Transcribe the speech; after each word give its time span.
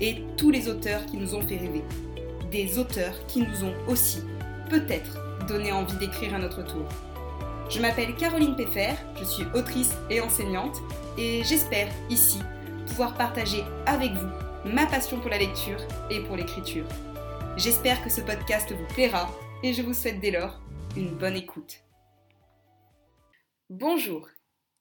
et 0.00 0.22
tous 0.36 0.50
les 0.50 0.68
auteurs 0.68 1.04
qui 1.06 1.16
nous 1.16 1.34
ont 1.34 1.42
fait 1.42 1.56
rêver. 1.56 1.82
Des 2.50 2.78
auteurs 2.78 3.26
qui 3.26 3.40
nous 3.40 3.64
ont 3.64 3.74
aussi, 3.88 4.22
peut-être, 4.70 5.18
donné 5.46 5.72
envie 5.72 5.96
d'écrire 5.96 6.34
à 6.34 6.38
notre 6.38 6.62
tour. 6.64 6.86
Je 7.70 7.80
m'appelle 7.80 8.14
Caroline 8.16 8.56
Peffer, 8.56 8.94
je 9.18 9.24
suis 9.24 9.44
autrice 9.54 9.94
et 10.10 10.20
enseignante, 10.20 10.80
et 11.18 11.42
j'espère 11.44 11.88
ici 12.10 12.38
pouvoir 12.86 13.14
partager 13.14 13.64
avec 13.86 14.12
vous 14.12 14.70
ma 14.70 14.86
passion 14.86 15.18
pour 15.20 15.30
la 15.30 15.38
lecture 15.38 15.78
et 16.10 16.20
pour 16.20 16.36
l'écriture. 16.36 16.86
J'espère 17.56 18.02
que 18.02 18.10
ce 18.10 18.20
podcast 18.20 18.72
vous 18.72 18.94
plaira 18.94 19.30
et 19.62 19.72
je 19.72 19.82
vous 19.82 19.94
souhaite 19.94 20.20
dès 20.20 20.30
lors 20.30 20.60
une 20.96 21.16
bonne 21.16 21.36
écoute. 21.36 21.80
Bonjour, 23.70 24.28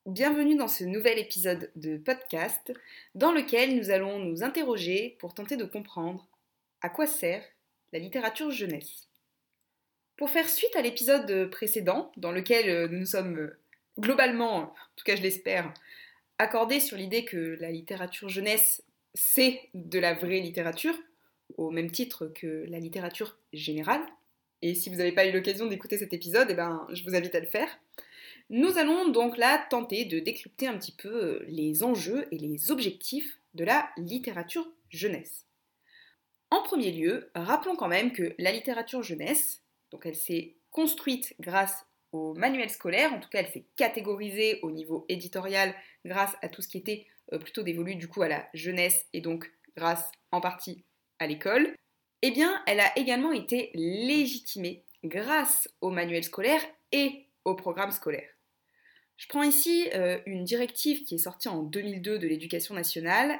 bienvenue 0.06 0.58
dans 0.58 0.68
ce 0.68 0.84
nouvel 0.84 1.18
épisode 1.18 1.72
de 1.78 1.96
podcast 1.96 2.74
dans 3.16 3.32
lequel 3.32 3.78
nous 3.78 3.90
allons 3.90 4.20
nous 4.20 4.44
interroger 4.44 5.16
pour 5.20 5.34
tenter 5.34 5.56
de 5.56 5.64
comprendre 5.64 6.28
à 6.82 6.90
quoi 6.90 7.08
sert 7.08 7.42
la 7.94 8.00
littérature 8.00 8.52
jeunesse. 8.52 9.08
Pour 10.18 10.30
faire 10.30 10.50
suite 10.50 10.76
à 10.76 10.82
l'épisode 10.82 11.50
précédent 11.50 12.12
dans 12.18 12.34
lequel 12.34 12.92
nous 12.92 13.00
nous 13.00 13.06
sommes 13.06 13.50
globalement, 13.98 14.56
en 14.58 14.74
tout 14.98 15.06
cas 15.06 15.16
je 15.16 15.22
l'espère, 15.22 15.74
accordés 16.38 16.82
sur 16.82 16.98
l'idée 16.98 17.24
que 17.24 17.58
la 17.62 17.72
littérature 17.72 18.28
jeunesse 18.28 18.84
c'est 19.14 19.70
de 19.74 20.00
la 20.00 20.16
vraie 20.16 20.42
littérature, 20.42 20.98
au 21.56 21.72
même 21.72 21.92
titre 21.92 22.28
que 22.36 22.66
la 22.68 22.80
littérature 22.80 23.38
générale. 23.54 24.02
Et 24.62 24.76
si 24.76 24.90
vous 24.90 24.98
n'avez 24.98 25.14
pas 25.14 25.26
eu 25.26 25.32
l'occasion 25.32 25.68
d'écouter 25.68 25.98
cet 25.98 26.14
épisode, 26.14 26.48
eh 26.50 26.56
ben, 26.56 26.88
je 26.92 27.04
vous 27.04 27.16
invite 27.16 27.36
à 27.36 27.40
le 27.40 27.48
faire. 27.48 27.70
Nous 28.50 28.78
allons 28.78 29.10
donc 29.10 29.38
là 29.38 29.66
tenter 29.70 30.06
de 30.06 30.20
décrypter 30.20 30.68
un 30.68 30.78
petit 30.78 30.92
peu 30.96 31.10
euh, 31.10 31.46
les 31.48 31.84
enjeux 31.84 32.28
et 32.32 32.38
les 32.38 32.72
objectifs 32.72 33.40
de 33.54 33.64
la 33.64 33.90
littérature 33.98 34.68
jeunesse. 34.90 35.46
En 36.52 36.62
premier 36.62 36.92
lieu, 36.92 37.32
rappelons 37.34 37.76
quand 37.76 37.88
même 37.88 38.12
que 38.12 38.36
la 38.38 38.52
littérature 38.52 39.02
jeunesse, 39.02 39.64
donc 39.92 40.06
elle 40.06 40.16
s'est 40.16 40.58
construite 40.72 41.36
grâce 41.40 41.86
au 42.12 42.34
manuel 42.36 42.70
scolaire, 42.70 43.14
en 43.14 43.20
tout 43.20 43.30
cas 43.30 43.40
elle 43.40 43.52
s'est 43.52 43.66
catégorisée 43.76 44.60
au 44.62 44.72
niveau 44.72 45.06
éditorial 45.10 45.74
grâce 46.06 46.36
à 46.42 46.50
tout 46.50 46.62
ce 46.62 46.68
qui 46.68 46.78
était 46.78 47.08
euh, 47.32 47.40
plutôt 47.40 47.64
dévolu 47.64 47.96
du 47.96 48.08
coup 48.08 48.22
à 48.22 48.28
la 48.28 48.48
jeunesse 48.54 49.06
et 49.14 49.22
donc 49.22 49.52
grâce 49.76 50.12
en 50.32 50.42
partie 50.42 50.84
à 51.20 51.28
l'école, 51.28 51.76
eh 52.22 52.32
bien 52.32 52.62
elle 52.68 52.82
a 52.82 52.98
également 53.00 53.32
été 53.32 53.72
légitimée 53.74 54.86
grâce 55.04 55.68
au 55.82 55.90
manuel 55.90 56.24
scolaire 56.24 56.62
et 56.92 57.30
au 57.46 57.56
programme 57.56 57.92
scolaire. 57.92 58.33
Je 59.18 59.28
prends 59.28 59.44
ici 59.44 59.90
euh, 59.94 60.20
une 60.26 60.44
directive 60.44 61.04
qui 61.04 61.16
est 61.16 61.20
sortie 61.20 61.50
en 61.50 61.64
2002 61.64 62.20
de 62.20 62.28
l'éducation 62.28 62.74
nationale, 62.74 63.40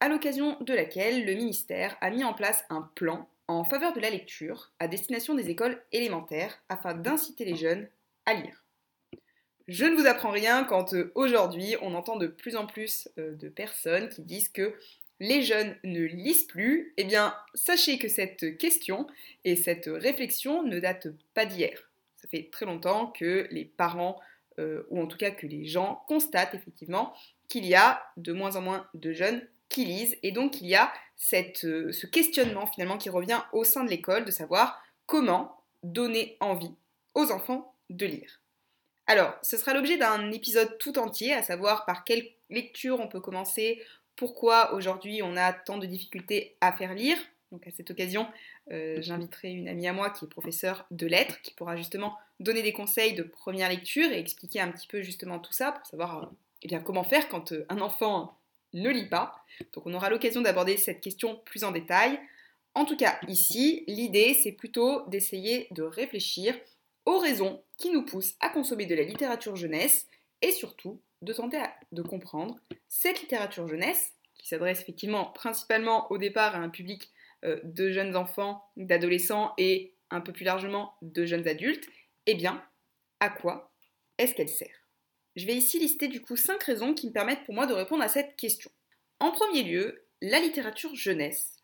à 0.00 0.08
l'occasion 0.08 0.56
de 0.60 0.74
laquelle 0.74 1.24
le 1.24 1.34
ministère 1.34 1.96
a 2.00 2.10
mis 2.10 2.24
en 2.24 2.34
place 2.34 2.64
un 2.70 2.90
plan 2.94 3.28
en 3.48 3.64
faveur 3.64 3.92
de 3.92 4.00
la 4.00 4.10
lecture 4.10 4.72
à 4.78 4.88
destination 4.88 5.34
des 5.34 5.50
écoles 5.50 5.82
élémentaires 5.92 6.58
afin 6.68 6.94
d'inciter 6.94 7.44
les 7.44 7.56
jeunes 7.56 7.88
à 8.26 8.34
lire. 8.34 8.64
Je 9.68 9.84
ne 9.84 9.94
vous 9.96 10.06
apprends 10.06 10.30
rien 10.30 10.64
quand 10.64 10.92
euh, 10.94 11.12
aujourd'hui 11.14 11.76
on 11.82 11.94
entend 11.94 12.16
de 12.16 12.26
plus 12.26 12.56
en 12.56 12.66
plus 12.66 13.08
euh, 13.18 13.34
de 13.36 13.48
personnes 13.48 14.08
qui 14.08 14.22
disent 14.22 14.48
que 14.48 14.74
les 15.20 15.42
jeunes 15.42 15.76
ne 15.84 16.02
lisent 16.02 16.44
plus. 16.44 16.92
Eh 16.96 17.04
bien, 17.04 17.34
sachez 17.54 17.98
que 17.98 18.08
cette 18.08 18.58
question 18.58 19.06
et 19.44 19.54
cette 19.54 19.86
réflexion 19.86 20.64
ne 20.64 20.80
datent 20.80 21.08
pas 21.32 21.46
d'hier. 21.46 21.90
Ça 22.16 22.28
fait 22.28 22.48
très 22.50 22.66
longtemps 22.66 23.06
que 23.06 23.46
les 23.50 23.64
parents 23.64 24.20
euh, 24.58 24.86
ou 24.90 25.00
en 25.00 25.06
tout 25.06 25.16
cas 25.16 25.30
que 25.30 25.46
les 25.46 25.64
gens 25.66 26.04
constatent 26.08 26.54
effectivement 26.54 27.14
qu'il 27.48 27.66
y 27.66 27.74
a 27.74 28.02
de 28.16 28.32
moins 28.32 28.56
en 28.56 28.62
moins 28.62 28.86
de 28.94 29.12
jeunes 29.12 29.46
qui 29.68 29.84
lisent, 29.84 30.16
et 30.22 30.32
donc 30.32 30.60
il 30.60 30.68
y 30.68 30.74
a 30.74 30.92
euh, 31.64 31.92
ce 31.92 32.06
questionnement 32.06 32.66
finalement 32.66 32.98
qui 32.98 33.08
revient 33.10 33.40
au 33.52 33.64
sein 33.64 33.84
de 33.84 33.90
l'école 33.90 34.24
de 34.24 34.30
savoir 34.30 34.82
comment 35.06 35.64
donner 35.82 36.36
envie 36.40 36.74
aux 37.14 37.30
enfants 37.30 37.74
de 37.90 38.06
lire. 38.06 38.40
Alors, 39.06 39.34
ce 39.42 39.56
sera 39.56 39.74
l'objet 39.74 39.96
d'un 39.96 40.30
épisode 40.30 40.78
tout 40.78 40.98
entier, 40.98 41.32
à 41.32 41.42
savoir 41.42 41.84
par 41.84 42.04
quelle 42.04 42.24
lecture 42.50 43.00
on 43.00 43.08
peut 43.08 43.20
commencer, 43.20 43.82
pourquoi 44.16 44.74
aujourd'hui 44.74 45.22
on 45.22 45.36
a 45.36 45.52
tant 45.52 45.78
de 45.78 45.86
difficultés 45.86 46.56
à 46.60 46.72
faire 46.72 46.94
lire. 46.94 47.18
Donc 47.52 47.66
à 47.66 47.70
cette 47.70 47.90
occasion, 47.90 48.26
euh, 48.72 48.96
j'inviterai 49.02 49.50
une 49.50 49.68
amie 49.68 49.86
à 49.86 49.92
moi 49.92 50.08
qui 50.08 50.24
est 50.24 50.28
professeure 50.28 50.86
de 50.90 51.06
lettres, 51.06 51.40
qui 51.42 51.52
pourra 51.52 51.76
justement 51.76 52.16
donner 52.40 52.62
des 52.62 52.72
conseils 52.72 53.12
de 53.12 53.22
première 53.22 53.68
lecture 53.68 54.10
et 54.10 54.18
expliquer 54.18 54.60
un 54.60 54.72
petit 54.72 54.86
peu 54.86 55.02
justement 55.02 55.38
tout 55.38 55.52
ça 55.52 55.72
pour 55.72 55.86
savoir 55.86 56.24
euh, 56.24 56.26
eh 56.62 56.68
bien, 56.68 56.80
comment 56.80 57.04
faire 57.04 57.28
quand 57.28 57.52
euh, 57.52 57.66
un 57.68 57.80
enfant 57.82 58.38
ne 58.72 58.88
lit 58.88 59.08
pas. 59.08 59.44
Donc 59.74 59.86
on 59.86 59.92
aura 59.92 60.08
l'occasion 60.08 60.40
d'aborder 60.40 60.78
cette 60.78 61.02
question 61.02 61.40
plus 61.44 61.62
en 61.62 61.72
détail. 61.72 62.18
En 62.74 62.86
tout 62.86 62.96
cas, 62.96 63.20
ici, 63.28 63.84
l'idée, 63.86 64.32
c'est 64.32 64.52
plutôt 64.52 65.06
d'essayer 65.08 65.68
de 65.72 65.82
réfléchir 65.82 66.58
aux 67.04 67.18
raisons 67.18 67.62
qui 67.76 67.90
nous 67.90 68.06
poussent 68.06 68.34
à 68.40 68.48
consommer 68.48 68.86
de 68.86 68.94
la 68.94 69.02
littérature 69.02 69.56
jeunesse 69.56 70.06
et 70.40 70.52
surtout 70.52 71.02
de 71.20 71.34
tenter 71.34 71.60
de 71.92 72.00
comprendre 72.00 72.58
cette 72.88 73.20
littérature 73.20 73.68
jeunesse 73.68 74.14
qui 74.38 74.48
s'adresse 74.48 74.80
effectivement 74.80 75.26
principalement 75.26 76.10
au 76.10 76.16
départ 76.16 76.56
à 76.56 76.58
un 76.58 76.70
public 76.70 77.12
de 77.42 77.90
jeunes 77.90 78.16
enfants, 78.16 78.64
d'adolescents 78.76 79.54
et 79.58 79.94
un 80.10 80.20
peu 80.20 80.32
plus 80.32 80.44
largement 80.44 80.94
de 81.02 81.24
jeunes 81.24 81.48
adultes, 81.48 81.88
eh 82.26 82.34
bien, 82.34 82.62
à 83.20 83.30
quoi 83.30 83.72
est-ce 84.18 84.34
qu'elle 84.34 84.48
sert? 84.48 84.86
Je 85.36 85.46
vais 85.46 85.56
ici 85.56 85.78
lister 85.78 86.08
du 86.08 86.20
coup 86.20 86.36
cinq 86.36 86.62
raisons 86.62 86.94
qui 86.94 87.08
me 87.08 87.12
permettent 87.12 87.44
pour 87.44 87.54
moi 87.54 87.66
de 87.66 87.72
répondre 87.72 88.02
à 88.02 88.08
cette 88.08 88.36
question. 88.36 88.70
En 89.18 89.32
premier 89.32 89.62
lieu, 89.62 90.04
la 90.20 90.40
littérature 90.40 90.94
jeunesse, 90.94 91.56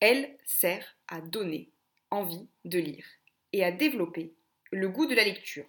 elle 0.00 0.36
sert 0.44 0.96
à 1.08 1.20
donner 1.20 1.70
envie 2.10 2.48
de 2.64 2.78
lire 2.78 3.06
et 3.52 3.64
à 3.64 3.70
développer 3.70 4.34
le 4.70 4.88
goût 4.88 5.06
de 5.06 5.14
la 5.14 5.24
lecture. 5.24 5.66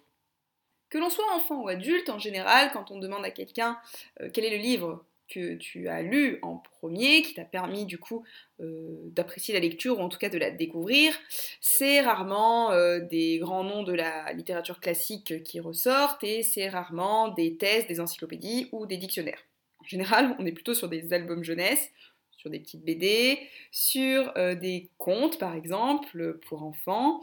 Que 0.90 0.98
l'on 0.98 1.10
soit 1.10 1.32
enfant 1.34 1.62
ou 1.62 1.68
adulte, 1.68 2.10
en 2.10 2.18
général, 2.18 2.70
quand 2.72 2.90
on 2.90 2.98
demande 2.98 3.24
à 3.24 3.30
quelqu'un 3.30 3.78
euh, 4.20 4.28
quel 4.32 4.44
est 4.44 4.56
le 4.56 4.62
livre 4.62 5.04
que 5.28 5.54
tu 5.54 5.88
as 5.88 6.02
lu 6.02 6.38
en 6.42 6.56
premier, 6.56 7.22
qui 7.22 7.34
t'a 7.34 7.44
permis 7.44 7.86
du 7.86 7.98
coup 7.98 8.24
euh, 8.60 8.96
d'apprécier 9.10 9.54
la 9.54 9.60
lecture 9.60 9.98
ou 9.98 10.02
en 10.02 10.08
tout 10.08 10.18
cas 10.18 10.28
de 10.28 10.38
la 10.38 10.50
découvrir. 10.50 11.14
C'est 11.60 12.00
rarement 12.00 12.72
euh, 12.72 13.00
des 13.00 13.38
grands 13.38 13.64
noms 13.64 13.82
de 13.82 13.92
la 13.92 14.32
littérature 14.32 14.80
classique 14.80 15.42
qui 15.42 15.60
ressortent 15.60 16.24
et 16.24 16.42
c'est 16.42 16.68
rarement 16.68 17.28
des 17.28 17.56
thèses, 17.56 17.86
des 17.86 18.00
encyclopédies 18.00 18.68
ou 18.72 18.86
des 18.86 18.96
dictionnaires. 18.96 19.40
En 19.80 19.84
général, 19.84 20.36
on 20.38 20.46
est 20.46 20.52
plutôt 20.52 20.74
sur 20.74 20.88
des 20.88 21.12
albums 21.12 21.44
jeunesse, 21.44 21.90
sur 22.36 22.50
des 22.50 22.60
petites 22.60 22.84
BD, 22.84 23.38
sur 23.70 24.32
euh, 24.36 24.54
des 24.54 24.90
contes 24.98 25.38
par 25.38 25.54
exemple 25.54 26.38
pour 26.46 26.62
enfants, 26.62 27.20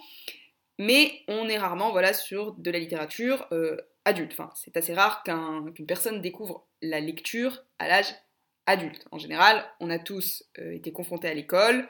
mais 0.80 1.12
on 1.28 1.48
est 1.48 1.58
rarement 1.58 1.92
voilà, 1.92 2.14
sur 2.14 2.54
de 2.54 2.72
la 2.72 2.80
littérature 2.80 3.48
adulte. 4.06 4.34
Enfin, 4.34 4.52
c'est 4.56 4.76
assez 4.78 4.94
rare 4.94 5.24
qu'une 5.24 5.86
personne 5.86 6.22
découvre 6.22 6.68
la 6.82 7.00
lecture 7.00 7.64
à 7.80 7.88
l'âge 7.88 8.14
adulte. 8.66 9.06
En 9.12 9.18
général, 9.18 9.66
on 9.80 9.90
a 9.90 10.00
tous 10.00 10.44
euh, 10.60 10.74
été 10.74 10.92
confrontés 10.92 11.28
à 11.28 11.34
l'école 11.34 11.88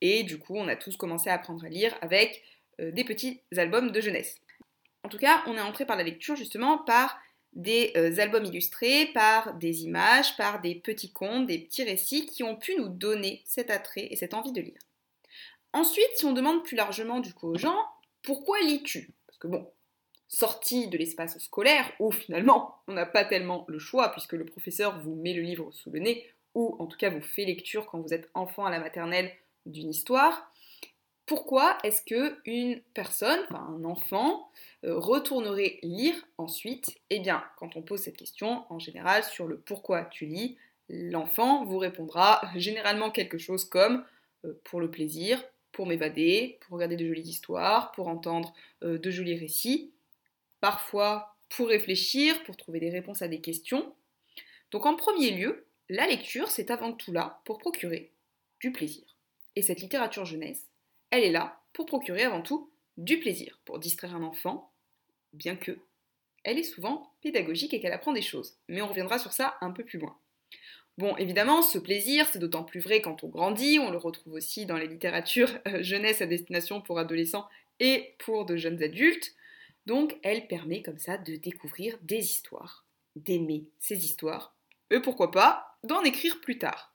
et 0.00 0.22
du 0.22 0.38
coup, 0.38 0.56
on 0.56 0.68
a 0.68 0.76
tous 0.76 0.96
commencé 0.96 1.30
à 1.30 1.34
apprendre 1.34 1.64
à 1.64 1.68
lire 1.68 1.96
avec 2.00 2.42
euh, 2.80 2.90
des 2.90 3.04
petits 3.04 3.40
albums 3.56 3.90
de 3.90 4.00
jeunesse. 4.00 4.38
En 5.02 5.08
tout 5.08 5.18
cas, 5.18 5.42
on 5.46 5.56
est 5.56 5.60
entré 5.60 5.86
par 5.86 5.96
la 5.96 6.02
lecture 6.02 6.36
justement 6.36 6.78
par 6.78 7.18
des 7.52 7.92
euh, 7.96 8.18
albums 8.18 8.44
illustrés, 8.44 9.06
par 9.14 9.54
des 9.54 9.84
images, 9.84 10.36
par 10.36 10.60
des 10.60 10.74
petits 10.74 11.12
contes, 11.12 11.46
des 11.46 11.58
petits 11.58 11.84
récits 11.84 12.26
qui 12.26 12.42
ont 12.42 12.56
pu 12.56 12.74
nous 12.76 12.88
donner 12.88 13.42
cet 13.44 13.70
attrait 13.70 14.08
et 14.10 14.16
cette 14.16 14.34
envie 14.34 14.52
de 14.52 14.60
lire. 14.60 14.80
Ensuite, 15.72 16.10
si 16.16 16.24
on 16.24 16.32
demande 16.32 16.64
plus 16.64 16.76
largement 16.76 17.20
du 17.20 17.32
coup 17.32 17.48
aux 17.48 17.58
gens, 17.58 17.78
pourquoi 18.22 18.60
lis-tu? 18.60 19.12
Parce 19.26 19.38
que 19.38 19.46
bon, 19.46 19.70
sortie 20.34 20.88
de 20.88 20.98
l'espace 20.98 21.38
scolaire, 21.38 21.90
où 22.00 22.10
finalement 22.10 22.76
on 22.88 22.92
n'a 22.92 23.06
pas 23.06 23.24
tellement 23.24 23.64
le 23.68 23.78
choix, 23.78 24.10
puisque 24.10 24.32
le 24.32 24.44
professeur 24.44 25.00
vous 25.00 25.14
met 25.14 25.32
le 25.32 25.42
livre 25.42 25.70
sous 25.72 25.90
le 25.90 26.00
nez, 26.00 26.26
ou 26.54 26.76
en 26.78 26.86
tout 26.86 26.98
cas 26.98 27.10
vous 27.10 27.20
fait 27.20 27.44
lecture 27.44 27.86
quand 27.86 28.00
vous 28.00 28.12
êtes 28.12 28.28
enfant 28.34 28.66
à 28.66 28.70
la 28.70 28.80
maternelle 28.80 29.30
d'une 29.66 29.90
histoire, 29.90 30.50
pourquoi 31.26 31.78
est-ce 31.84 32.02
que 32.02 32.36
une 32.44 32.80
personne, 32.92 33.40
enfin 33.48 33.66
un 33.78 33.84
enfant, 33.84 34.50
euh, 34.84 34.98
retournerait 34.98 35.78
lire 35.82 36.14
ensuite? 36.36 36.98
Eh 37.08 37.20
bien, 37.20 37.42
quand 37.56 37.76
on 37.76 37.82
pose 37.82 38.00
cette 38.00 38.16
question, 38.16 38.64
en 38.68 38.78
général, 38.78 39.24
sur 39.24 39.46
le 39.46 39.56
pourquoi 39.56 40.04
tu 40.04 40.26
lis, 40.26 40.58
l'enfant 40.90 41.64
vous 41.64 41.78
répondra 41.78 42.42
généralement 42.56 43.10
quelque 43.10 43.38
chose 43.38 43.64
comme 43.64 44.04
euh, 44.44 44.52
pour 44.64 44.80
le 44.80 44.90
plaisir, 44.90 45.42
pour 45.72 45.86
m'évader, 45.86 46.58
pour 46.60 46.74
regarder 46.74 46.96
de 46.96 47.06
jolies 47.06 47.30
histoires, 47.30 47.92
pour 47.92 48.08
entendre 48.08 48.52
euh, 48.82 48.98
de 48.98 49.10
jolis 49.10 49.38
récits, 49.38 49.93
parfois 50.64 51.36
pour 51.50 51.68
réfléchir, 51.68 52.42
pour 52.44 52.56
trouver 52.56 52.80
des 52.80 52.88
réponses 52.88 53.20
à 53.20 53.28
des 53.28 53.42
questions. 53.42 53.94
Donc 54.70 54.86
en 54.86 54.96
premier 54.96 55.30
lieu, 55.30 55.66
la 55.90 56.06
lecture, 56.06 56.48
c'est 56.48 56.70
avant 56.70 56.94
tout 56.94 57.12
là 57.12 57.42
pour 57.44 57.58
procurer 57.58 58.12
du 58.60 58.72
plaisir. 58.72 59.04
Et 59.56 59.60
cette 59.60 59.82
littérature 59.82 60.24
jeunesse, 60.24 60.70
elle 61.10 61.22
est 61.22 61.30
là 61.30 61.60
pour 61.74 61.84
procurer 61.84 62.22
avant 62.22 62.40
tout 62.40 62.70
du 62.96 63.20
plaisir, 63.20 63.60
pour 63.66 63.78
distraire 63.78 64.16
un 64.16 64.22
enfant, 64.22 64.72
bien 65.34 65.54
que 65.54 65.76
elle 66.44 66.58
est 66.58 66.62
souvent 66.62 67.12
pédagogique 67.20 67.74
et 67.74 67.80
qu'elle 67.80 67.92
apprend 67.92 68.14
des 68.14 68.22
choses. 68.22 68.56
Mais 68.68 68.80
on 68.80 68.88
reviendra 68.88 69.18
sur 69.18 69.32
ça 69.32 69.58
un 69.60 69.70
peu 69.70 69.84
plus 69.84 69.98
loin. 69.98 70.16
Bon, 70.96 71.14
évidemment, 71.18 71.60
ce 71.60 71.76
plaisir, 71.76 72.26
c'est 72.32 72.38
d'autant 72.38 72.64
plus 72.64 72.80
vrai 72.80 73.02
quand 73.02 73.22
on 73.22 73.28
grandit, 73.28 73.78
on 73.78 73.90
le 73.90 73.98
retrouve 73.98 74.32
aussi 74.32 74.64
dans 74.64 74.78
les 74.78 74.88
littératures 74.88 75.58
euh, 75.68 75.82
jeunesse 75.82 76.22
à 76.22 76.26
destination 76.26 76.80
pour 76.80 76.98
adolescents 76.98 77.50
et 77.80 78.14
pour 78.18 78.46
de 78.46 78.56
jeunes 78.56 78.82
adultes. 78.82 79.34
Donc, 79.86 80.18
elle 80.22 80.46
permet 80.46 80.82
comme 80.82 80.98
ça 80.98 81.18
de 81.18 81.36
découvrir 81.36 81.98
des 82.02 82.18
histoires, 82.18 82.86
d'aimer 83.16 83.66
ces 83.78 84.04
histoires, 84.04 84.56
et 84.90 85.00
pourquoi 85.00 85.30
pas 85.30 85.78
d'en 85.82 86.02
écrire 86.02 86.40
plus 86.40 86.58
tard. 86.58 86.94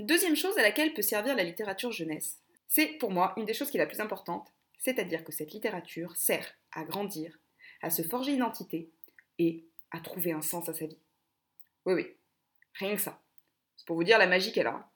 Deuxième 0.00 0.36
chose 0.36 0.58
à 0.58 0.62
laquelle 0.62 0.94
peut 0.94 1.02
servir 1.02 1.36
la 1.36 1.44
littérature 1.44 1.92
jeunesse, 1.92 2.40
c'est 2.68 2.86
pour 2.98 3.10
moi 3.10 3.32
une 3.36 3.44
des 3.44 3.54
choses 3.54 3.70
qui 3.70 3.76
est 3.76 3.80
la 3.80 3.86
plus 3.86 4.00
importante, 4.00 4.52
c'est-à-dire 4.78 5.24
que 5.24 5.32
cette 5.32 5.52
littérature 5.52 6.16
sert 6.16 6.54
à 6.72 6.84
grandir, 6.84 7.38
à 7.80 7.90
se 7.90 8.02
forger 8.02 8.32
une 8.32 8.38
identité 8.38 8.90
et 9.38 9.64
à 9.90 10.00
trouver 10.00 10.32
un 10.32 10.42
sens 10.42 10.68
à 10.68 10.74
sa 10.74 10.86
vie. 10.86 10.98
Oui, 11.86 11.94
oui, 11.94 12.16
rien 12.74 12.96
que 12.96 13.00
ça. 13.00 13.22
C'est 13.76 13.86
pour 13.86 13.96
vous 13.96 14.04
dire 14.04 14.18
la 14.18 14.26
magie 14.26 14.52
qu'elle 14.52 14.66
a. 14.66 14.90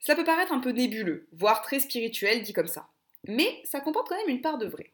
Ça 0.00 0.14
peut 0.14 0.24
paraître 0.24 0.52
un 0.52 0.60
peu 0.60 0.70
nébuleux, 0.70 1.28
voire 1.32 1.62
très 1.62 1.80
spirituel 1.80 2.42
dit 2.42 2.52
comme 2.52 2.66
ça, 2.66 2.90
mais 3.26 3.62
ça 3.64 3.80
comporte 3.80 4.08
quand 4.08 4.18
même 4.18 4.28
une 4.28 4.42
part 4.42 4.58
de 4.58 4.66
vrai. 4.66 4.92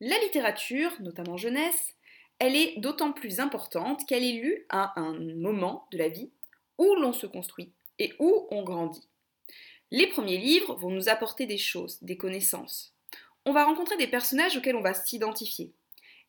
La 0.00 0.18
littérature, 0.20 0.92
notamment 1.00 1.36
jeunesse, 1.36 1.94
elle 2.38 2.54
est 2.54 2.78
d'autant 2.78 3.12
plus 3.12 3.40
importante 3.40 4.06
qu'elle 4.06 4.24
est 4.24 4.40
lue 4.40 4.64
à 4.68 4.98
un 5.00 5.18
moment 5.18 5.86
de 5.90 5.98
la 5.98 6.08
vie 6.08 6.30
où 6.78 6.94
l'on 6.94 7.12
se 7.12 7.26
construit 7.26 7.72
et 7.98 8.14
où 8.20 8.46
on 8.50 8.62
grandit. 8.62 9.08
Les 9.90 10.06
premiers 10.06 10.38
livres 10.38 10.74
vont 10.76 10.90
nous 10.90 11.08
apporter 11.08 11.46
des 11.46 11.58
choses, 11.58 11.98
des 12.02 12.16
connaissances. 12.16 12.94
On 13.44 13.52
va 13.52 13.64
rencontrer 13.64 13.96
des 13.96 14.06
personnages 14.06 14.56
auxquels 14.56 14.76
on 14.76 14.82
va 14.82 14.94
s'identifier. 14.94 15.72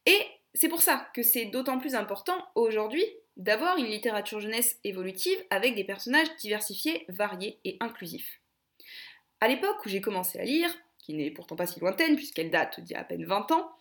Et 0.06 0.20
c'est 0.54 0.70
pour 0.70 0.82
ça 0.82 1.10
que 1.14 1.22
c'est 1.22 1.46
d'autant 1.46 1.78
plus 1.78 1.94
important 1.94 2.48
aujourd'hui 2.56 3.06
d'avoir 3.38 3.78
une 3.78 3.86
littérature 3.86 4.40
jeunesse 4.40 4.80
évolutive 4.84 5.38
avec 5.50 5.76
des 5.76 5.84
personnages 5.84 6.36
diversifiés, 6.38 7.06
variés 7.08 7.60
et 7.66 7.78
inclusifs. 7.82 8.42
À 9.42 9.48
l'époque 9.48 9.86
où 9.86 9.90
j'ai 9.90 10.02
commencé 10.02 10.40
à 10.40 10.44
lire, 10.44 10.74
qui 11.10 11.16
n'est 11.16 11.32
pourtant 11.32 11.56
pas 11.56 11.66
si 11.66 11.80
lointaine 11.80 12.16
puisqu'elle 12.16 12.52
date 12.52 12.80
d'il 12.82 12.94
y 12.94 12.96
a 12.96 13.00
à 13.00 13.04
peine 13.04 13.26
20 13.26 13.52
ans, 13.52 13.72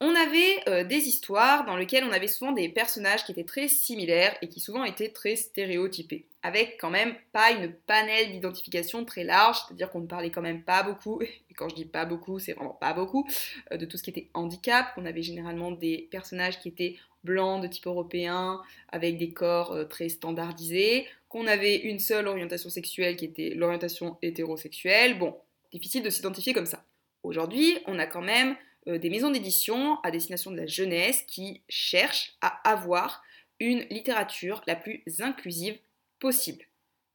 on 0.00 0.14
avait 0.14 0.68
euh, 0.68 0.84
des 0.84 1.06
histoires 1.06 1.66
dans 1.66 1.76
lesquelles 1.76 2.02
on 2.04 2.12
avait 2.12 2.26
souvent 2.26 2.52
des 2.52 2.70
personnages 2.70 3.24
qui 3.24 3.32
étaient 3.32 3.44
très 3.44 3.68
similaires 3.68 4.34
et 4.40 4.48
qui 4.48 4.58
souvent 4.58 4.82
étaient 4.84 5.10
très 5.10 5.36
stéréotypés, 5.36 6.24
avec 6.42 6.78
quand 6.80 6.88
même 6.88 7.14
pas 7.32 7.52
une 7.52 7.74
panel 7.86 8.32
d'identification 8.32 9.04
très 9.04 9.22
large, 9.22 9.58
c'est-à-dire 9.58 9.90
qu'on 9.90 10.00
ne 10.00 10.06
parlait 10.06 10.30
quand 10.30 10.40
même 10.40 10.62
pas 10.62 10.82
beaucoup, 10.82 11.20
et 11.50 11.54
quand 11.54 11.68
je 11.68 11.74
dis 11.74 11.84
pas 11.84 12.06
beaucoup, 12.06 12.38
c'est 12.38 12.54
vraiment 12.54 12.70
pas 12.80 12.94
beaucoup, 12.94 13.28
euh, 13.70 13.76
de 13.76 13.84
tout 13.84 13.98
ce 13.98 14.02
qui 14.02 14.10
était 14.10 14.28
handicap, 14.32 14.94
qu'on 14.94 15.04
avait 15.04 15.22
généralement 15.22 15.72
des 15.72 16.08
personnages 16.10 16.58
qui 16.58 16.68
étaient 16.68 16.96
blancs 17.22 17.62
de 17.62 17.68
type 17.68 17.86
européen, 17.86 18.62
avec 18.88 19.18
des 19.18 19.32
corps 19.32 19.72
euh, 19.72 19.84
très 19.84 20.08
standardisés, 20.08 21.06
qu'on 21.28 21.46
avait 21.46 21.76
une 21.76 21.98
seule 21.98 22.28
orientation 22.28 22.70
sexuelle 22.70 23.16
qui 23.16 23.26
était 23.26 23.50
l'orientation 23.54 24.16
hétérosexuelle, 24.22 25.18
bon, 25.18 25.36
difficile 25.72 26.02
de 26.02 26.10
s'identifier 26.10 26.52
comme 26.52 26.66
ça. 26.66 26.84
Aujourd'hui, 27.22 27.78
on 27.86 27.98
a 27.98 28.06
quand 28.06 28.22
même 28.22 28.56
euh, 28.88 28.98
des 28.98 29.10
maisons 29.10 29.30
d'édition 29.30 29.98
à 30.02 30.10
destination 30.10 30.50
de 30.50 30.56
la 30.56 30.66
jeunesse 30.66 31.22
qui 31.26 31.62
cherchent 31.68 32.34
à 32.40 32.48
avoir 32.68 33.22
une 33.60 33.80
littérature 33.90 34.62
la 34.66 34.76
plus 34.76 35.02
inclusive 35.20 35.78
possible. 36.18 36.64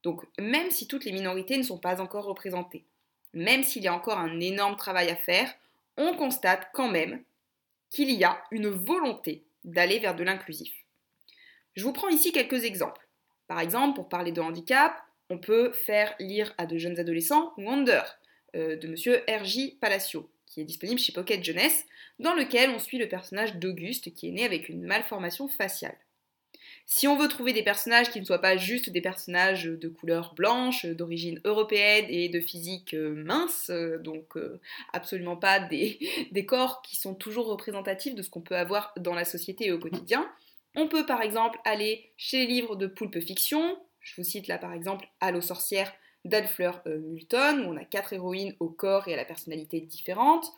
Donc 0.02 0.24
même 0.38 0.70
si 0.70 0.86
toutes 0.86 1.04
les 1.04 1.12
minorités 1.12 1.58
ne 1.58 1.62
sont 1.62 1.78
pas 1.78 2.00
encore 2.00 2.24
représentées, 2.24 2.84
même 3.34 3.62
s'il 3.62 3.82
y 3.82 3.88
a 3.88 3.94
encore 3.94 4.18
un 4.18 4.40
énorme 4.40 4.76
travail 4.76 5.10
à 5.10 5.16
faire, 5.16 5.52
on 5.96 6.14
constate 6.14 6.68
quand 6.72 6.88
même 6.88 7.22
qu'il 7.90 8.10
y 8.10 8.24
a 8.24 8.42
une 8.50 8.68
volonté 8.68 9.44
d'aller 9.64 9.98
vers 9.98 10.14
de 10.14 10.24
l'inclusif. 10.24 10.72
Je 11.74 11.84
vous 11.84 11.92
prends 11.92 12.08
ici 12.08 12.32
quelques 12.32 12.64
exemples. 12.64 13.06
Par 13.46 13.60
exemple, 13.60 13.96
pour 13.96 14.08
parler 14.08 14.32
de 14.32 14.40
handicap, 14.40 14.94
on 15.30 15.38
peut 15.38 15.72
faire 15.72 16.14
lire 16.18 16.54
à 16.58 16.66
de 16.66 16.78
jeunes 16.78 16.98
adolescents 16.98 17.52
Wonder 17.58 18.02
de 18.54 18.86
monsieur 18.86 19.22
R.J. 19.28 19.78
Palacio, 19.80 20.30
qui 20.46 20.60
est 20.60 20.64
disponible 20.64 20.98
chez 20.98 21.12
Pocket 21.12 21.44
Jeunesse, 21.44 21.84
dans 22.18 22.34
lequel 22.34 22.70
on 22.70 22.78
suit 22.78 22.98
le 22.98 23.08
personnage 23.08 23.56
d'Auguste 23.56 24.12
qui 24.14 24.28
est 24.28 24.32
né 24.32 24.44
avec 24.44 24.68
une 24.68 24.82
malformation 24.82 25.48
faciale. 25.48 25.96
Si 26.90 27.06
on 27.06 27.18
veut 27.18 27.28
trouver 27.28 27.52
des 27.52 27.62
personnages 27.62 28.10
qui 28.10 28.18
ne 28.18 28.24
soient 28.24 28.40
pas 28.40 28.56
juste 28.56 28.88
des 28.88 29.02
personnages 29.02 29.64
de 29.64 29.88
couleur 29.88 30.34
blanche, 30.34 30.86
d'origine 30.86 31.38
européenne 31.44 32.06
et 32.08 32.30
de 32.30 32.40
physique 32.40 32.94
euh, 32.94 33.14
mince, 33.14 33.68
euh, 33.68 33.98
donc 33.98 34.38
euh, 34.38 34.58
absolument 34.94 35.36
pas 35.36 35.60
des, 35.60 35.98
des, 36.32 36.46
corps 36.46 36.80
qui 36.80 36.96
sont 36.96 37.14
toujours 37.14 37.46
représentatifs 37.46 38.14
de 38.14 38.22
ce 38.22 38.30
qu'on 38.30 38.40
peut 38.40 38.56
avoir 38.56 38.94
dans 38.96 39.14
la 39.14 39.26
société 39.26 39.66
et 39.66 39.72
au 39.72 39.78
quotidien, 39.78 40.26
on 40.76 40.88
peut 40.88 41.04
par 41.04 41.20
exemple 41.20 41.58
aller 41.66 42.10
chez 42.16 42.38
les 42.38 42.46
livres 42.46 42.74
de 42.74 42.86
Poulpe 42.86 43.20
Fiction, 43.20 43.78
je 44.00 44.14
vous 44.16 44.24
cite 44.24 44.48
là 44.48 44.56
par 44.56 44.72
exemple 44.72 45.08
Allo 45.20 45.42
sorcière 45.42 45.92
d'Alfleur 46.24 46.82
euh, 46.86 46.98
Multon, 46.98 47.64
où 47.64 47.72
on 47.72 47.76
a 47.76 47.84
quatre 47.84 48.12
héroïnes 48.12 48.54
au 48.60 48.68
corps 48.68 49.08
et 49.08 49.14
à 49.14 49.16
la 49.16 49.24
personnalité 49.24 49.80
différentes. 49.80 50.52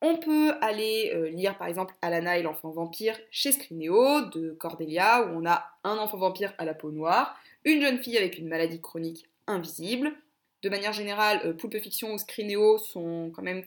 On 0.00 0.16
peut 0.16 0.54
aller 0.60 1.12
euh, 1.14 1.30
lire 1.30 1.56
par 1.56 1.68
exemple 1.68 1.94
Alana 2.02 2.38
et 2.38 2.42
l'enfant 2.42 2.70
vampire 2.70 3.18
chez 3.30 3.52
Scrinéo 3.52 4.22
de 4.22 4.50
Cordelia, 4.52 5.22
où 5.22 5.40
on 5.40 5.46
a 5.46 5.64
un 5.84 5.96
enfant 5.98 6.18
vampire 6.18 6.52
à 6.58 6.64
la 6.64 6.74
peau 6.74 6.90
noire, 6.90 7.36
une 7.64 7.80
jeune 7.80 8.02
fille 8.02 8.18
avec 8.18 8.38
une 8.38 8.48
maladie 8.48 8.80
chronique 8.80 9.28
invisible. 9.46 10.12
De 10.62 10.68
manière 10.68 10.92
générale, 10.92 11.40
euh, 11.44 11.52
Poulpe 11.52 11.78
Fiction 11.78 12.12
ou 12.12 12.18
Scrinéo 12.18 12.78
sont 12.78 13.30
quand 13.34 13.42
même 13.42 13.62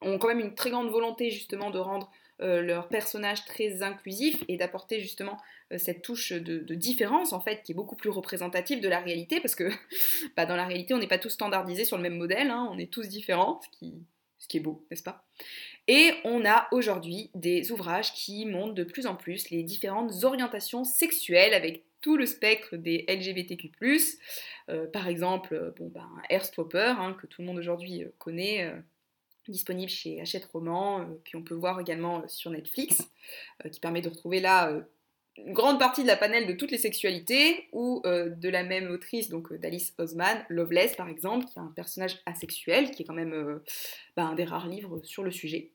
ont 0.00 0.18
quand 0.18 0.28
même 0.28 0.40
une 0.40 0.54
très 0.54 0.70
grande 0.70 0.90
volonté 0.90 1.30
justement 1.30 1.70
de 1.70 1.78
rendre 1.78 2.10
leur 2.40 2.88
personnage 2.88 3.44
très 3.44 3.82
inclusif 3.82 4.44
et 4.48 4.56
d'apporter 4.56 5.00
justement 5.00 5.38
euh, 5.72 5.78
cette 5.78 6.00
touche 6.00 6.32
de, 6.32 6.74
différence 6.74 7.32
en 7.32 7.40
fait 7.40 7.62
qui 7.62 7.72
est 7.72 7.74
beaucoup 7.74 7.96
plus 7.96 8.08
représentative 8.08 8.80
de 8.80 8.88
la 8.88 9.00
réalité 9.00 9.40
parce 9.40 9.54
que 9.54 9.70
bah, 10.36 10.46
dans 10.46 10.56
la 10.56 10.64
réalité 10.64 10.94
on 10.94 10.98
n'est 10.98 11.08
pas 11.08 11.18
tous 11.18 11.30
standardisés 11.30 11.84
sur 11.84 11.96
le 11.96 12.02
même 12.02 12.16
modèle, 12.16 12.50
hein, 12.50 12.68
on 12.72 12.78
est 12.78 12.90
tous 12.90 13.08
différents, 13.08 13.60
ce 13.60 13.78
qui, 13.78 13.94
ce 14.38 14.48
qui 14.48 14.56
est 14.56 14.60
beau, 14.60 14.86
n'est-ce 14.90 15.02
pas? 15.02 15.26
Et 15.86 16.12
on 16.24 16.44
a 16.46 16.68
aujourd'hui 16.72 17.30
des 17.34 17.70
ouvrages 17.70 18.14
qui 18.14 18.46
montrent 18.46 18.74
de 18.74 18.84
plus 18.84 19.06
en 19.06 19.14
plus 19.14 19.50
les 19.50 19.62
différentes 19.62 20.24
orientations 20.24 20.84
sexuelles 20.84 21.54
avec 21.54 21.84
tout 22.00 22.16
le 22.16 22.26
spectre 22.26 22.76
des 22.76 23.04
LGBTQ+. 23.08 23.72
Euh, 24.68 24.86
par 24.86 25.08
exemple, 25.08 25.74
bon, 25.78 25.88
ben, 25.88 26.08
Airstopper, 26.30 26.94
hein, 26.98 27.16
que 27.20 27.26
tout 27.26 27.42
le 27.42 27.48
monde 27.48 27.58
aujourd'hui 27.58 28.04
connaît, 28.18 28.72
disponible 29.48 29.90
chez 29.90 30.20
Hachette 30.20 30.46
Roman, 30.46 31.00
euh, 31.00 31.04
qu'on 31.30 31.42
peut 31.42 31.54
voir 31.54 31.80
également 31.80 32.20
euh, 32.20 32.28
sur 32.28 32.50
Netflix, 32.50 33.10
euh, 33.64 33.68
qui 33.68 33.80
permet 33.80 34.00
de 34.00 34.08
retrouver 34.08 34.40
là 34.40 34.72
une 35.36 35.52
grande 35.52 35.78
partie 35.78 36.02
de 36.02 36.08
la 36.08 36.16
panel 36.16 36.46
de 36.46 36.52
toutes 36.52 36.72
les 36.72 36.78
sexualités, 36.78 37.68
ou 37.72 38.02
de 38.04 38.48
la 38.48 38.64
même 38.64 38.90
autrice, 38.90 39.28
donc 39.28 39.52
d'Alice 39.52 39.94
Osman, 39.98 40.44
Loveless 40.48 40.96
par 40.96 41.08
exemple, 41.08 41.46
qui 41.46 41.58
est 41.58 41.62
un 41.62 41.72
personnage 41.76 42.18
asexuel, 42.26 42.90
qui 42.90 43.02
est 43.02 43.06
quand 43.06 43.14
même 43.14 43.60
bah, 44.16 44.24
un 44.24 44.34
des 44.34 44.44
rares 44.44 44.66
livres 44.66 45.00
sur 45.04 45.22
le 45.22 45.30
sujet. 45.30 45.70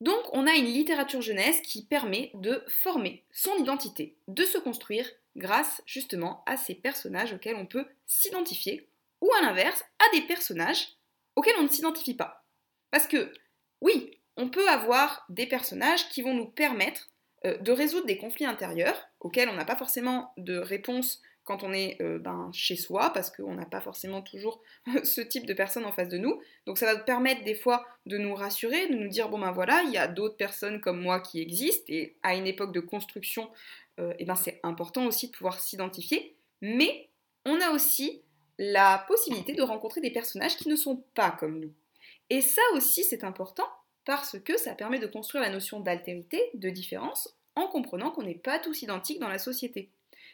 Donc 0.00 0.22
on 0.32 0.46
a 0.46 0.54
une 0.54 0.66
littérature 0.66 1.20
jeunesse 1.20 1.60
qui 1.62 1.84
permet 1.84 2.30
de 2.34 2.62
former 2.68 3.24
son 3.32 3.56
identité, 3.56 4.14
de 4.28 4.44
se 4.44 4.58
construire 4.58 5.10
grâce 5.34 5.82
justement 5.84 6.44
à 6.46 6.56
ces 6.56 6.76
personnages 6.76 7.32
auxquels 7.32 7.56
on 7.56 7.66
peut 7.66 7.86
s'identifier, 8.06 8.88
ou 9.20 9.28
à 9.38 9.42
l'inverse, 9.42 9.82
à 9.98 10.16
des 10.16 10.22
personnages 10.22 10.96
auxquels 11.34 11.56
on 11.58 11.64
ne 11.64 11.68
s'identifie 11.68 12.14
pas. 12.14 12.39
Parce 12.90 13.06
que, 13.06 13.32
oui, 13.80 14.18
on 14.36 14.48
peut 14.48 14.68
avoir 14.68 15.24
des 15.28 15.46
personnages 15.46 16.08
qui 16.08 16.22
vont 16.22 16.34
nous 16.34 16.46
permettre 16.46 17.10
euh, 17.44 17.56
de 17.58 17.72
résoudre 17.72 18.06
des 18.06 18.18
conflits 18.18 18.46
intérieurs 18.46 19.08
auxquels 19.20 19.48
on 19.48 19.54
n'a 19.54 19.64
pas 19.64 19.76
forcément 19.76 20.32
de 20.36 20.56
réponse 20.56 21.22
quand 21.44 21.64
on 21.64 21.72
est 21.72 22.00
euh, 22.00 22.18
ben, 22.18 22.50
chez 22.52 22.76
soi, 22.76 23.10
parce 23.12 23.30
qu'on 23.30 23.54
n'a 23.54 23.64
pas 23.64 23.80
forcément 23.80 24.22
toujours 24.22 24.62
ce 25.04 25.20
type 25.20 25.46
de 25.46 25.54
personnes 25.54 25.84
en 25.84 25.92
face 25.92 26.08
de 26.08 26.18
nous. 26.18 26.40
Donc 26.66 26.78
ça 26.78 26.86
va 26.86 26.98
nous 26.98 27.04
permettre 27.04 27.44
des 27.44 27.54
fois 27.54 27.86
de 28.06 28.18
nous 28.18 28.34
rassurer, 28.34 28.88
de 28.88 28.94
nous 28.94 29.08
dire, 29.08 29.28
bon 29.28 29.38
ben 29.38 29.50
voilà, 29.50 29.82
il 29.82 29.90
y 29.90 29.96
a 29.96 30.06
d'autres 30.06 30.36
personnes 30.36 30.80
comme 30.80 31.00
moi 31.00 31.20
qui 31.20 31.40
existent, 31.40 31.86
et 31.88 32.16
à 32.22 32.34
une 32.34 32.46
époque 32.46 32.72
de 32.72 32.80
construction, 32.80 33.50
euh, 33.98 34.12
eh 34.18 34.24
ben, 34.24 34.36
c'est 34.36 34.60
important 34.62 35.06
aussi 35.06 35.28
de 35.28 35.32
pouvoir 35.32 35.60
s'identifier, 35.60 36.36
mais 36.60 37.08
on 37.44 37.60
a 37.60 37.70
aussi 37.70 38.22
la 38.58 39.04
possibilité 39.08 39.54
de 39.54 39.62
rencontrer 39.62 40.00
des 40.00 40.10
personnages 40.10 40.56
qui 40.56 40.68
ne 40.68 40.76
sont 40.76 41.02
pas 41.14 41.30
comme 41.30 41.58
nous. 41.58 41.72
Et 42.30 42.40
ça 42.40 42.62
aussi, 42.74 43.04
c'est 43.04 43.24
important 43.24 43.68
parce 44.04 44.38
que 44.38 44.56
ça 44.56 44.74
permet 44.74 44.98
de 44.98 45.06
construire 45.06 45.42
la 45.42 45.50
notion 45.50 45.80
d'altérité, 45.80 46.40
de 46.54 46.70
différence, 46.70 47.36
en 47.56 47.66
comprenant 47.66 48.10
qu'on 48.10 48.22
n'est 48.22 48.34
pas 48.34 48.58
tous 48.58 48.82
identiques 48.82 49.20
dans 49.20 49.28
la 49.28 49.38
société. 49.38 49.90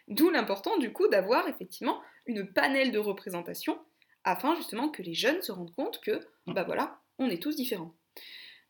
D'où 0.09 0.31
l'important 0.31 0.77
du 0.79 0.93
coup 0.93 1.09
d'avoir 1.09 1.49
effectivement 1.49 2.01
une 2.27 2.47
panel 2.47 2.93
de 2.93 2.99
représentation 2.99 3.79
afin 4.25 4.55
justement 4.57 4.89
que 4.89 5.03
les 5.03 5.15
jeunes 5.15 5.43
se 5.43 5.53
rendent 5.53 5.75
compte 5.75 6.01
que, 6.01 6.21
bah 6.47 6.65
voilà, 6.65 7.01
on 7.19 7.31
est 7.31 7.43
tous 7.43 7.57
différents. 7.57 7.95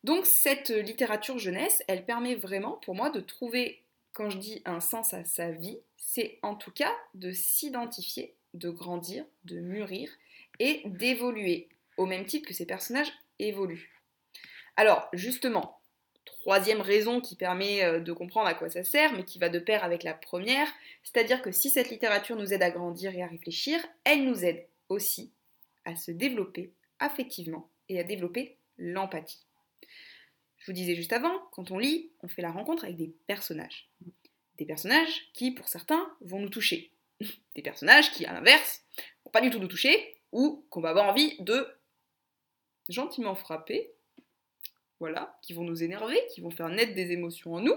Donc 0.05 0.27
cette 0.27 0.69
littérature 0.69 1.39
jeunesse, 1.39 1.83
elle 1.89 2.05
permet 2.05 2.35
vraiment 2.35 2.73
pour 2.85 2.95
moi 2.95 3.11
de 3.11 3.21
trouver, 3.21 3.83
quand 4.13 4.31
je 4.31 4.39
dis 4.39 4.63
un 4.65 4.81
sens 4.81 5.15
à 5.15 5.25
sa 5.25 5.51
vie, 5.51 5.79
c'est 5.97 6.39
en 6.43 6.55
tout 6.55 6.71
cas 6.71 6.93
de 7.15 7.33
s'identifier, 7.33 8.35
de 8.55 8.71
grandir, 8.71 9.25
de 9.45 9.59
mûrir 9.61 10.11
et 10.59 10.83
d'évoluer, 10.85 11.69
au 11.97 12.07
même 12.07 12.25
titre 12.25 12.49
que 12.49 12.55
ces 12.55 12.67
personnages 12.67 13.13
évoluent. 13.39 14.01
Alors 14.77 15.09
justement, 15.13 15.81
troisième 16.25 16.81
raison 16.81 17.21
qui 17.21 17.35
permet 17.37 17.83
euh, 17.83 18.01
de 18.01 18.13
comprendre 18.13 18.47
à 18.47 18.55
quoi 18.55 18.69
ça 18.69 18.85
sert, 18.85 19.13
mais 19.15 19.25
qui 19.25 19.39
va 19.39 19.49
de 19.49 19.59
pair 19.59 19.83
avec 19.85 20.03
la 20.03 20.15
première, 20.15 20.69
c'est-à-dire 21.03 21.43
que 21.43 21.51
si 21.51 21.71
cette 21.71 21.91
littérature 21.91 22.37
nous 22.37 22.53
aide 22.53 22.63
à 22.63 22.71
grandir 22.71 23.15
et 23.15 23.23
à 23.23 23.27
réfléchir, 23.27 23.85
elle 24.05 24.25
nous 24.25 24.45
aide 24.45 24.67
aussi 24.89 25.33
à 25.85 25.97
se 25.97 26.11
développer 26.11 26.73
affectivement 26.99 27.69
et 27.89 27.99
à 27.99 28.05
développer 28.05 28.57
l'empathie. 28.79 29.45
Je 30.59 30.67
vous 30.67 30.73
disais 30.73 30.97
juste 30.97 31.13
avant, 31.13 31.39
quand 31.53 31.71
on 31.71 31.79
lit, 31.79 32.11
on 32.23 32.29
fait 32.29 32.43
la 32.43 32.51
rencontre 32.51 32.85
avec 32.85 32.97
des 32.97 33.15
personnages. 33.27 33.89
Des 34.59 34.65
personnages 34.65 35.31
qui, 35.33 35.53
pour 35.53 35.69
certains, 35.69 36.11
vont 36.21 36.41
nous 36.41 36.49
toucher. 36.49 36.91
Des 37.55 37.63
personnages 37.63 38.11
qui, 38.11 38.27
à 38.27 38.33
l'inverse, 38.33 38.83
vont 39.25 39.31
pas 39.31 39.41
du 39.41 39.51
tout 39.51 39.59
nous 39.59 39.69
toucher, 39.69 40.17
ou 40.33 40.65
qu'on 40.71 40.81
va 40.81 40.91
avoir 40.91 41.07
envie 41.07 41.37
de 41.41 41.69
gentiment 42.89 43.35
frapper 43.35 43.93
voilà, 45.01 45.39
qui 45.43 45.53
vont 45.53 45.63
nous 45.63 45.83
énerver, 45.83 46.19
qui 46.35 46.41
vont 46.41 46.51
faire 46.51 46.69
naître 46.69 46.95
des 46.95 47.13
émotions 47.13 47.55
en 47.55 47.61
nous, 47.61 47.75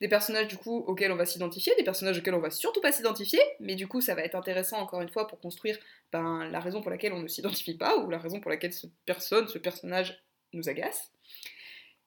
des 0.00 0.08
personnages 0.08 0.48
du 0.48 0.56
coup 0.56 0.84
auxquels 0.86 1.10
on 1.10 1.16
va 1.16 1.24
s'identifier, 1.24 1.72
des 1.76 1.84
personnages 1.84 2.18
auxquels 2.18 2.34
on 2.34 2.40
va 2.40 2.50
surtout 2.50 2.80
pas 2.80 2.92
s'identifier, 2.92 3.40
mais 3.60 3.76
du 3.76 3.88
coup 3.88 4.00
ça 4.00 4.14
va 4.14 4.22
être 4.22 4.34
intéressant 4.34 4.78
encore 4.78 5.00
une 5.00 5.08
fois 5.08 5.26
pour 5.26 5.40
construire 5.40 5.78
ben, 6.12 6.48
la 6.50 6.60
raison 6.60 6.82
pour 6.82 6.90
laquelle 6.90 7.12
on 7.12 7.20
ne 7.20 7.28
s'identifie 7.28 7.76
pas 7.76 7.96
ou 7.98 8.10
la 8.10 8.18
raison 8.18 8.40
pour 8.40 8.50
laquelle 8.50 8.72
cette 8.72 8.92
personne, 9.06 9.48
ce 9.48 9.58
personnage 9.58 10.22
nous 10.52 10.68
agace. 10.68 11.12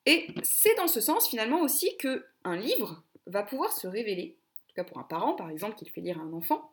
Et 0.05 0.27
c'est 0.43 0.75
dans 0.75 0.88
ce 0.88 1.01
sens 1.01 1.29
finalement 1.29 1.62
aussi 1.62 1.95
que 1.97 2.25
un 2.43 2.57
livre 2.57 3.03
va 3.25 3.41
pouvoir 3.41 3.71
se 3.71 3.88
révéler, 3.88 4.38
en 4.38 4.67
tout 4.67 4.75
cas 4.75 4.83
pour 4.83 5.00
un 5.00 5.03
parent 5.03 5.33
par 5.33 5.50
exemple 5.50 5.77
qui 5.77 5.85
le 5.85 5.91
fait 5.91 6.01
lire 6.01 6.19
à 6.19 6.23
un 6.23 6.33
enfant, 6.33 6.71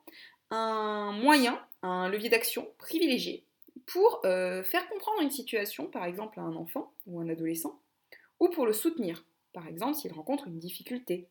un 0.51 1.13
moyen, 1.13 1.59
un 1.81 2.09
levier 2.09 2.29
d'action 2.29 2.69
privilégié 2.77 3.45
pour 3.91 4.21
euh, 4.25 4.63
faire 4.63 4.87
comprendre 4.87 5.21
une 5.21 5.31
situation, 5.31 5.87
par 5.87 6.05
exemple 6.05 6.39
à 6.39 6.43
un 6.43 6.55
enfant 6.55 6.93
ou 7.05 7.19
un 7.19 7.27
adolescent, 7.27 7.81
ou 8.39 8.49
pour 8.49 8.65
le 8.65 8.73
soutenir, 8.73 9.25
par 9.53 9.67
exemple 9.67 9.95
s'il 9.95 10.13
rencontre 10.13 10.47
une 10.47 10.59
difficulté. 10.59 11.27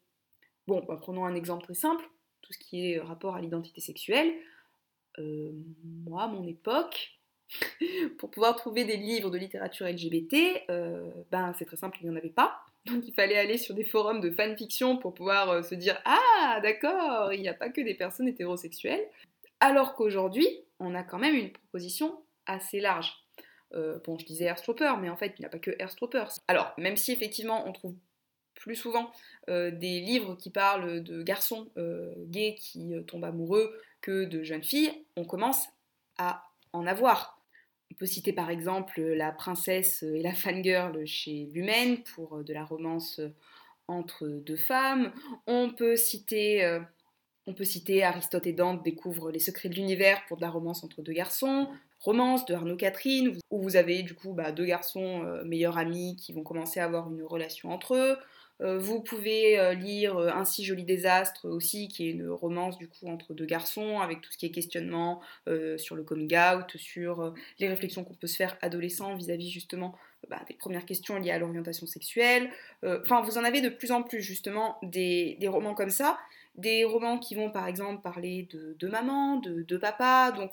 Bon, 0.66 0.84
bah, 0.86 0.98
prenons 1.00 1.24
un 1.24 1.34
exemple 1.34 1.64
très 1.64 1.74
simple, 1.74 2.04
tout 2.42 2.52
ce 2.52 2.58
qui 2.58 2.92
est 2.92 2.98
rapport 2.98 3.34
à 3.34 3.40
l'identité 3.40 3.80
sexuelle. 3.80 4.32
Euh, 5.18 5.52
moi, 6.04 6.24
à 6.24 6.28
mon 6.28 6.46
époque, 6.46 7.18
pour 8.18 8.30
pouvoir 8.30 8.56
trouver 8.56 8.84
des 8.84 8.96
livres 8.96 9.30
de 9.30 9.38
littérature 9.38 9.86
LGBT, 9.86 10.64
euh, 10.70 11.10
ben 11.30 11.54
c'est 11.58 11.64
très 11.64 11.76
simple, 11.76 11.98
il 12.00 12.08
n'y 12.08 12.14
en 12.14 12.16
avait 12.16 12.28
pas. 12.28 12.60
Donc 12.86 13.06
il 13.06 13.12
fallait 13.12 13.36
aller 13.36 13.58
sur 13.58 13.74
des 13.74 13.84
forums 13.84 14.20
de 14.20 14.30
fanfiction 14.30 14.96
pour 14.98 15.14
pouvoir 15.14 15.64
se 15.64 15.74
dire 15.74 16.00
Ah 16.04 16.60
d'accord, 16.62 17.32
il 17.32 17.40
n'y 17.40 17.48
a 17.48 17.54
pas 17.54 17.70
que 17.70 17.80
des 17.80 17.94
personnes 17.94 18.28
hétérosexuelles. 18.28 19.06
Alors 19.60 19.94
qu'aujourd'hui, 19.94 20.46
on 20.78 20.94
a 20.94 21.02
quand 21.02 21.18
même 21.18 21.34
une 21.34 21.52
proposition 21.52 22.22
assez 22.50 22.80
large. 22.80 23.12
Euh, 23.74 23.98
bon, 24.04 24.18
je 24.18 24.26
disais 24.26 24.46
Airstropper, 24.46 24.94
mais 25.00 25.08
en 25.08 25.16
fait, 25.16 25.34
il 25.38 25.42
n'y 25.42 25.46
a 25.46 25.48
pas 25.48 25.58
que 25.58 25.70
Airstropper. 25.78 26.24
Alors, 26.48 26.72
même 26.76 26.96
si 26.96 27.12
effectivement, 27.12 27.66
on 27.68 27.72
trouve 27.72 27.94
plus 28.54 28.74
souvent 28.74 29.10
euh, 29.48 29.70
des 29.70 30.00
livres 30.00 30.36
qui 30.36 30.50
parlent 30.50 31.02
de 31.02 31.22
garçons 31.22 31.70
euh, 31.78 32.12
gays 32.26 32.56
qui 32.56 32.92
tombent 33.06 33.24
amoureux 33.24 33.80
que 34.00 34.24
de 34.24 34.42
jeunes 34.42 34.64
filles, 34.64 34.92
on 35.16 35.24
commence 35.24 35.68
à 36.18 36.44
en 36.72 36.86
avoir. 36.86 37.40
On 37.92 37.94
peut 37.94 38.06
citer 38.06 38.32
par 38.32 38.50
exemple 38.50 39.00
La 39.00 39.32
princesse 39.32 40.02
et 40.02 40.22
la 40.22 40.34
fangirl 40.34 41.04
chez 41.06 41.48
Lumen 41.52 42.02
pour 42.14 42.44
de 42.44 42.52
la 42.52 42.64
romance 42.64 43.20
entre 43.88 44.26
deux 44.26 44.56
femmes. 44.56 45.12
On 45.46 45.70
peut 45.70 45.96
citer 45.96 46.80
on 47.46 47.54
peut 47.54 47.64
citer 47.64 48.04
Aristote 48.04 48.46
et 48.46 48.52
Dante 48.52 48.84
découvrent 48.84 49.30
les 49.30 49.38
secrets 49.38 49.68
de 49.68 49.74
l'univers 49.74 50.24
pour 50.26 50.36
de 50.36 50.42
la 50.42 50.50
romance 50.50 50.84
entre 50.84 51.02
deux 51.02 51.12
garçons, 51.12 51.68
romance 52.00 52.46
de 52.46 52.54
Arnaud 52.54 52.76
Catherine, 52.76 53.38
où 53.50 53.60
vous 53.60 53.76
avez 53.76 54.02
du 54.02 54.14
coup 54.14 54.32
bah, 54.32 54.52
deux 54.52 54.64
garçons 54.64 55.22
euh, 55.24 55.44
meilleurs 55.44 55.78
amis 55.78 56.16
qui 56.16 56.32
vont 56.32 56.42
commencer 56.42 56.80
à 56.80 56.84
avoir 56.84 57.10
une 57.10 57.22
relation 57.22 57.70
entre 57.70 57.94
eux. 57.94 58.16
Euh, 58.62 58.78
vous 58.78 59.00
pouvez 59.00 59.58
euh, 59.58 59.72
lire 59.74 60.18
Un 60.18 60.44
si 60.44 60.64
joli 60.64 60.84
désastre 60.84 61.48
aussi, 61.48 61.88
qui 61.88 62.08
est 62.08 62.10
une 62.10 62.28
romance 62.28 62.78
du 62.78 62.88
coup 62.88 63.06
entre 63.06 63.34
deux 63.34 63.44
garçons, 63.44 64.00
avec 64.00 64.22
tout 64.22 64.32
ce 64.32 64.38
qui 64.38 64.46
est 64.46 64.50
questionnement 64.50 65.20
sur 65.76 65.94
le 65.94 66.02
coming 66.02 66.34
out, 66.36 66.76
sur 66.76 67.34
les 67.58 67.68
réflexions 67.68 68.04
qu'on 68.04 68.14
peut 68.14 68.26
se 68.26 68.36
faire 68.36 68.56
adolescent 68.62 69.14
vis-à-vis 69.14 69.50
justement 69.50 69.94
bah, 70.28 70.40
des 70.48 70.54
premières 70.54 70.84
questions 70.84 71.18
liées 71.18 71.30
à 71.30 71.38
l'orientation 71.38 71.86
sexuelle. 71.86 72.50
Enfin, 72.82 73.20
vous 73.22 73.38
en 73.38 73.44
avez 73.44 73.60
de 73.60 73.68
plus 73.68 73.92
en 73.92 74.02
plus 74.02 74.22
justement 74.22 74.78
des, 74.82 75.38
romans 75.48 75.74
comme 75.74 75.90
ça, 75.90 76.18
des 76.56 76.84
romans 76.84 77.18
qui 77.18 77.34
vont 77.34 77.50
par 77.50 77.66
exemple 77.66 78.02
parler 78.02 78.48
de, 78.52 78.88
maman, 78.88 79.36
de, 79.36 79.62
de 79.62 79.76
papa, 79.76 80.32
donc 80.32 80.52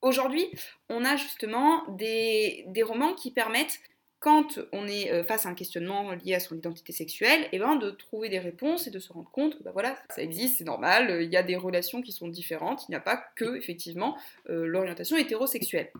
Aujourd'hui, 0.00 0.46
on 0.88 1.04
a 1.04 1.16
justement 1.16 1.84
des, 1.88 2.64
romans 2.82 3.14
qui 3.14 3.32
permettent, 3.32 3.80
quand 4.20 4.58
on 4.72 4.86
est 4.86 5.12
euh, 5.12 5.24
face 5.24 5.46
à 5.46 5.48
un 5.48 5.54
questionnement 5.54 6.12
lié 6.12 6.34
à 6.34 6.40
son 6.40 6.56
identité 6.56 6.92
sexuelle, 6.92 7.48
eh 7.52 7.58
ben, 7.58 7.76
de 7.76 7.90
trouver 7.90 8.28
des 8.28 8.38
réponses 8.38 8.86
et 8.86 8.90
de 8.90 8.98
se 8.98 9.12
rendre 9.12 9.30
compte 9.30 9.58
que 9.58 9.62
bah 9.62 9.70
voilà, 9.72 9.96
ça 10.10 10.22
existe, 10.22 10.58
c'est 10.58 10.64
normal, 10.64 11.22
il 11.22 11.32
y 11.32 11.36
a 11.36 11.42
des 11.42 11.56
relations 11.56 12.00
qui 12.02 12.12
sont 12.12 12.28
différentes, 12.28 12.84
il 12.88 12.92
n'y 12.92 12.96
a 12.96 13.00
pas 13.00 13.16
que, 13.36 13.56
effectivement, 13.56 14.16
euh, 14.50 14.66
l'orientation 14.66 15.16
hétérosexuelle. 15.16 15.92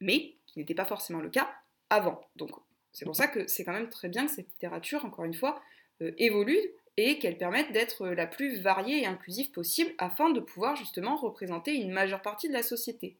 Mais 0.00 0.34
qui 0.46 0.58
n'était 0.58 0.74
pas 0.74 0.84
forcément 0.84 1.20
le 1.20 1.30
cas 1.30 1.50
avant. 1.90 2.20
Donc 2.36 2.50
c'est 2.92 3.04
pour 3.04 3.16
ça 3.16 3.28
que 3.28 3.46
c'est 3.46 3.64
quand 3.64 3.72
même 3.72 3.90
très 3.90 4.08
bien 4.08 4.26
que 4.26 4.32
cette 4.32 4.48
littérature, 4.48 5.04
encore 5.04 5.24
une 5.24 5.34
fois, 5.34 5.60
euh, 6.00 6.12
évolue 6.16 6.60
et 6.96 7.18
qu'elle 7.18 7.36
permette 7.36 7.72
d'être 7.72 8.06
la 8.08 8.26
plus 8.26 8.60
variée 8.60 9.02
et 9.02 9.06
inclusive 9.06 9.50
possible 9.50 9.92
afin 9.98 10.30
de 10.30 10.40
pouvoir 10.40 10.76
justement 10.76 11.16
représenter 11.16 11.74
une 11.74 11.90
majeure 11.90 12.22
partie 12.22 12.48
de 12.48 12.52
la 12.52 12.62
société. 12.62 13.16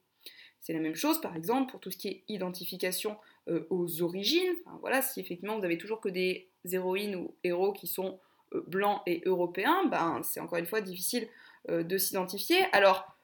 C'est 0.64 0.72
la 0.72 0.80
même 0.80 0.94
chose, 0.94 1.20
par 1.20 1.36
exemple, 1.36 1.70
pour 1.70 1.78
tout 1.78 1.90
ce 1.90 1.98
qui 1.98 2.08
est 2.08 2.24
identification 2.26 3.18
euh, 3.48 3.66
aux 3.68 4.00
origines. 4.00 4.54
voilà, 4.80 5.02
si 5.02 5.20
effectivement 5.20 5.58
vous 5.58 5.64
avez 5.64 5.76
toujours 5.76 6.00
que 6.00 6.08
des 6.08 6.48
héroïnes 6.72 7.16
ou 7.16 7.34
héros 7.44 7.74
qui 7.74 7.86
sont 7.86 8.18
euh, 8.54 8.64
blancs 8.66 9.02
et 9.04 9.20
européens, 9.26 9.84
ben, 9.90 10.22
c'est 10.24 10.40
encore 10.40 10.56
une 10.56 10.64
fois 10.64 10.80
difficile 10.80 11.28
euh, 11.68 11.82
de 11.82 11.98
s'identifier. 11.98 12.56
Alors, 12.72 13.14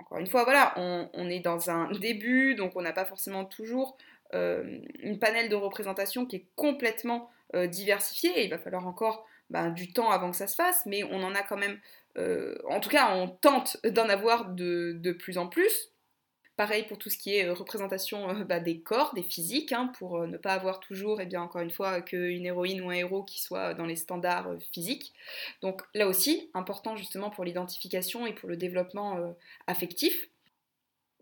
encore 0.00 0.18
une 0.18 0.26
fois, 0.26 0.42
voilà, 0.42 0.74
on, 1.14 1.28
est 1.30 1.38
dans 1.38 1.70
un 1.70 1.92
début, 2.00 2.56
donc 2.56 2.72
on 2.74 2.82
n'a 2.82 2.92
pas 2.92 3.04
forcément 3.04 3.44
toujours 3.44 3.96
une 4.32 5.18
panel 5.20 5.48
de 5.48 5.56
représentation 5.56 6.24
qui 6.24 6.36
est 6.36 6.46
complètement 6.54 7.30
diversifiée. 7.52 8.30
Et 8.38 8.44
il 8.44 8.50
va 8.50 8.58
falloir 8.58 8.86
encore 8.86 9.26
ben, 9.48 9.70
du 9.70 9.92
temps 9.92 10.10
avant 10.10 10.30
que 10.30 10.36
ça 10.36 10.46
se 10.46 10.54
fasse, 10.54 10.86
mais 10.86 11.02
on 11.02 11.22
en 11.24 11.34
a 11.34 11.42
quand 11.42 11.56
même, 11.56 11.80
en 12.16 12.78
tout 12.78 12.90
cas, 12.90 13.16
on 13.16 13.26
tente 13.28 13.76
d'en 13.84 14.08
avoir 14.08 14.50
de, 14.50 14.96
de 15.00 15.10
plus 15.10 15.36
en 15.36 15.48
plus. 15.48 15.90
Pareil 16.60 16.82
pour 16.82 16.98
tout 16.98 17.08
ce 17.08 17.16
qui 17.16 17.36
est 17.36 17.46
euh, 17.46 17.54
représentation 17.54 18.28
euh, 18.28 18.44
bah, 18.44 18.60
des 18.60 18.80
corps, 18.80 19.14
des 19.14 19.22
physiques, 19.22 19.72
hein, 19.72 19.90
pour 19.98 20.18
euh, 20.18 20.26
ne 20.26 20.36
pas 20.36 20.52
avoir 20.52 20.78
toujours, 20.78 21.18
et 21.18 21.22
eh 21.22 21.26
bien 21.26 21.40
encore 21.40 21.62
une 21.62 21.70
fois, 21.70 22.02
qu'une 22.02 22.44
héroïne 22.44 22.82
ou 22.82 22.90
un 22.90 22.96
héros 22.96 23.22
qui 23.22 23.40
soit 23.40 23.72
dans 23.72 23.86
les 23.86 23.96
standards 23.96 24.50
physiques. 24.70 25.14
Donc 25.62 25.80
là 25.94 26.06
aussi, 26.06 26.50
important 26.52 26.96
justement 26.96 27.30
pour 27.30 27.44
l'identification 27.44 28.26
et 28.26 28.34
pour 28.34 28.46
le 28.46 28.58
développement 28.58 29.34
affectif. 29.68 30.28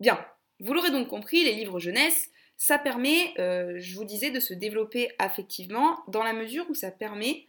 Bien, 0.01 0.19
vous 0.59 0.73
l'aurez 0.73 0.91
donc 0.91 1.07
compris, 1.07 1.45
les 1.45 1.53
livres 1.53 1.79
jeunesse, 1.79 2.31
ça 2.57 2.77
permet, 2.77 3.33
je 3.37 3.95
vous 3.95 4.03
disais, 4.03 4.31
de 4.31 4.41
se 4.41 4.53
développer 4.53 5.09
affectivement 5.19 5.99
dans 6.09 6.23
la 6.23 6.33
mesure 6.33 6.65
où 6.69 6.75
ça 6.75 6.91
permet 6.91 7.45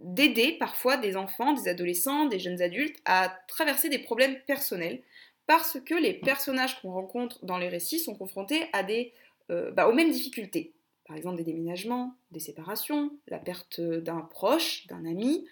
d'aider 0.00 0.52
parfois 0.58 0.98
des 0.98 1.16
enfants, 1.16 1.54
des 1.54 1.66
adolescents, 1.66 2.26
des 2.26 2.38
jeunes 2.38 2.60
adultes 2.60 3.00
à 3.06 3.34
traverser 3.48 3.88
des 3.88 4.00
problèmes 4.00 4.38
personnels 4.46 5.00
parce 5.46 5.78
que 5.80 5.94
les 5.94 6.14
personnages 6.14 6.80
qu'on 6.80 6.92
rencontre 6.92 7.44
dans 7.44 7.58
les 7.58 7.68
récits 7.68 7.98
sont 7.98 8.14
confrontés 8.14 8.68
à 8.72 8.82
des, 8.82 9.12
euh, 9.50 9.70
bah, 9.72 9.88
aux 9.88 9.92
mêmes 9.92 10.10
difficultés. 10.10 10.72
Par 11.06 11.16
exemple 11.16 11.36
des 11.36 11.44
déménagements, 11.44 12.16
des 12.30 12.40
séparations, 12.40 13.10
la 13.28 13.38
perte 13.38 13.80
d'un 13.80 14.20
proche, 14.20 14.86
d'un 14.86 15.04
ami 15.04 15.46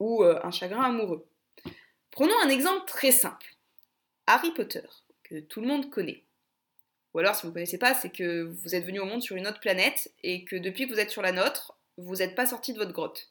ou 0.00 0.22
euh, 0.22 0.38
un 0.44 0.50
chagrin 0.50 0.82
amoureux. 0.82 1.26
Prenons 2.10 2.38
un 2.44 2.48
exemple 2.48 2.86
très 2.86 3.10
simple. 3.10 3.56
Harry 4.26 4.50
Potter, 4.52 4.82
que 5.22 5.40
tout 5.40 5.60
le 5.60 5.66
monde 5.66 5.88
connaît. 5.88 6.24
Ou 7.14 7.20
alors 7.20 7.34
si 7.34 7.42
vous 7.42 7.48
ne 7.48 7.54
connaissez 7.54 7.78
pas, 7.78 7.94
c'est 7.94 8.10
que 8.10 8.42
vous 8.42 8.74
êtes 8.74 8.84
venu 8.84 9.00
au 9.00 9.06
monde 9.06 9.22
sur 9.22 9.36
une 9.36 9.46
autre 9.46 9.60
planète 9.60 10.12
et 10.22 10.44
que 10.44 10.56
depuis 10.56 10.86
que 10.86 10.92
vous 10.92 11.00
êtes 11.00 11.10
sur 11.10 11.22
la 11.22 11.32
nôtre, 11.32 11.78
vous 11.96 12.16
n'êtes 12.16 12.34
pas 12.34 12.46
sorti 12.46 12.74
de 12.74 12.78
votre 12.78 12.92
grotte. 12.92 13.30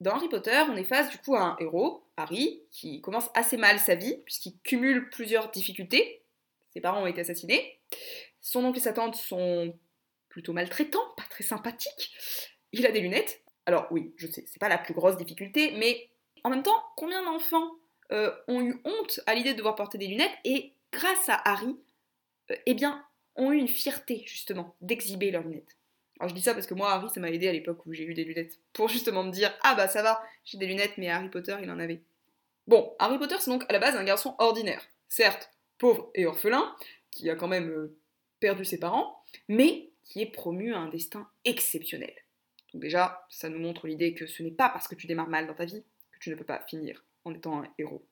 Dans 0.00 0.12
Harry 0.12 0.28
Potter, 0.28 0.62
on 0.68 0.76
est 0.76 0.84
face 0.84 1.10
du 1.10 1.18
coup 1.18 1.34
à 1.34 1.40
un 1.40 1.56
héros, 1.58 2.04
Harry, 2.16 2.62
qui 2.70 3.00
commence 3.00 3.28
assez 3.34 3.56
mal 3.56 3.80
sa 3.80 3.96
vie, 3.96 4.18
puisqu'il 4.24 4.56
cumule 4.62 5.10
plusieurs 5.10 5.50
difficultés. 5.50 6.22
Ses 6.72 6.80
parents 6.80 7.02
ont 7.02 7.06
été 7.06 7.20
assassinés. 7.20 7.80
Son 8.40 8.64
oncle 8.64 8.78
et 8.78 8.82
sa 8.82 8.92
tante 8.92 9.16
sont 9.16 9.74
plutôt 10.28 10.52
maltraitants, 10.52 11.14
pas 11.16 11.24
très 11.28 11.42
sympathiques. 11.42 12.12
Il 12.72 12.86
a 12.86 12.92
des 12.92 13.00
lunettes. 13.00 13.42
Alors 13.66 13.88
oui, 13.90 14.14
je 14.16 14.28
sais, 14.28 14.44
c'est 14.46 14.60
pas 14.60 14.68
la 14.68 14.78
plus 14.78 14.94
grosse 14.94 15.16
difficulté, 15.16 15.72
mais 15.72 16.08
en 16.44 16.50
même 16.50 16.62
temps, 16.62 16.80
combien 16.96 17.24
d'enfants 17.24 17.72
euh, 18.12 18.32
ont 18.46 18.60
eu 18.60 18.80
honte 18.84 19.20
à 19.26 19.34
l'idée 19.34 19.52
de 19.52 19.58
devoir 19.58 19.74
porter 19.74 19.98
des 19.98 20.06
lunettes 20.06 20.32
et 20.44 20.72
grâce 20.92 21.28
à 21.28 21.42
Harry, 21.44 21.76
euh, 22.50 22.56
eh 22.66 22.74
bien, 22.74 23.04
ont 23.36 23.52
eu 23.52 23.56
une 23.56 23.68
fierté 23.68 24.22
justement 24.26 24.76
d'exhiber 24.80 25.30
leurs 25.30 25.42
lunettes. 25.42 25.76
Alors 26.18 26.28
je 26.28 26.34
dis 26.34 26.42
ça 26.42 26.54
parce 26.54 26.66
que 26.66 26.74
moi, 26.74 26.92
Harry, 26.92 27.08
ça 27.10 27.20
m'a 27.20 27.30
aidé 27.30 27.48
à 27.48 27.52
l'époque 27.52 27.86
où 27.86 27.92
j'ai 27.92 28.04
eu 28.04 28.14
des 28.14 28.24
lunettes, 28.24 28.58
pour 28.72 28.88
justement 28.88 29.22
me 29.22 29.30
dire, 29.30 29.52
ah 29.62 29.74
bah 29.74 29.88
ça 29.88 30.02
va, 30.02 30.22
j'ai 30.44 30.58
des 30.58 30.66
lunettes, 30.66 30.98
mais 30.98 31.08
Harry 31.08 31.28
Potter, 31.28 31.56
il 31.62 31.70
en 31.70 31.78
avait. 31.78 32.02
Bon, 32.66 32.94
Harry 32.98 33.18
Potter, 33.18 33.36
c'est 33.38 33.50
donc 33.50 33.64
à 33.68 33.72
la 33.72 33.78
base 33.78 33.96
un 33.96 34.04
garçon 34.04 34.34
ordinaire, 34.38 34.82
certes 35.08 35.50
pauvre 35.78 36.10
et 36.14 36.26
orphelin, 36.26 36.74
qui 37.10 37.30
a 37.30 37.36
quand 37.36 37.48
même 37.48 37.70
euh, 37.70 37.96
perdu 38.40 38.64
ses 38.64 38.78
parents, 38.78 39.22
mais 39.48 39.90
qui 40.04 40.20
est 40.20 40.30
promu 40.30 40.74
à 40.74 40.78
un 40.78 40.88
destin 40.88 41.28
exceptionnel. 41.44 42.12
Donc 42.72 42.82
déjà, 42.82 43.26
ça 43.30 43.48
nous 43.48 43.58
montre 43.58 43.86
l'idée 43.86 44.14
que 44.14 44.26
ce 44.26 44.42
n'est 44.42 44.50
pas 44.50 44.68
parce 44.68 44.88
que 44.88 44.94
tu 44.94 45.06
démarres 45.06 45.28
mal 45.28 45.46
dans 45.46 45.54
ta 45.54 45.64
vie 45.64 45.84
que 46.12 46.18
tu 46.18 46.30
ne 46.30 46.34
peux 46.34 46.44
pas 46.44 46.64
finir 46.66 47.04
en 47.24 47.34
étant 47.34 47.62
un 47.62 47.68
héros. 47.78 48.04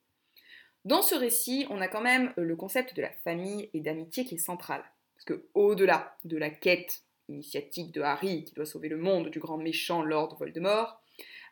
Dans 0.84 1.02
ce 1.02 1.14
récit, 1.14 1.66
on 1.68 1.80
a 1.80 1.88
quand 1.88 2.00
même 2.00 2.32
le 2.36 2.54
concept 2.54 2.94
de 2.94 3.02
la 3.02 3.10
famille 3.10 3.68
et 3.74 3.80
d'amitié 3.80 4.24
qui 4.24 4.36
est 4.36 4.38
central. 4.38 4.84
Parce 5.14 5.24
que 5.24 5.48
au-delà 5.54 6.16
de 6.24 6.36
la 6.36 6.50
quête 6.50 7.02
initiatique 7.28 7.92
de 7.92 8.02
Harry 8.02 8.44
qui 8.44 8.54
doit 8.54 8.66
sauver 8.66 8.88
le 8.88 8.96
monde 8.96 9.30
du 9.30 9.38
grand 9.38 9.58
méchant 9.58 10.02
Lord 10.02 10.36
Voldemort, 10.38 11.00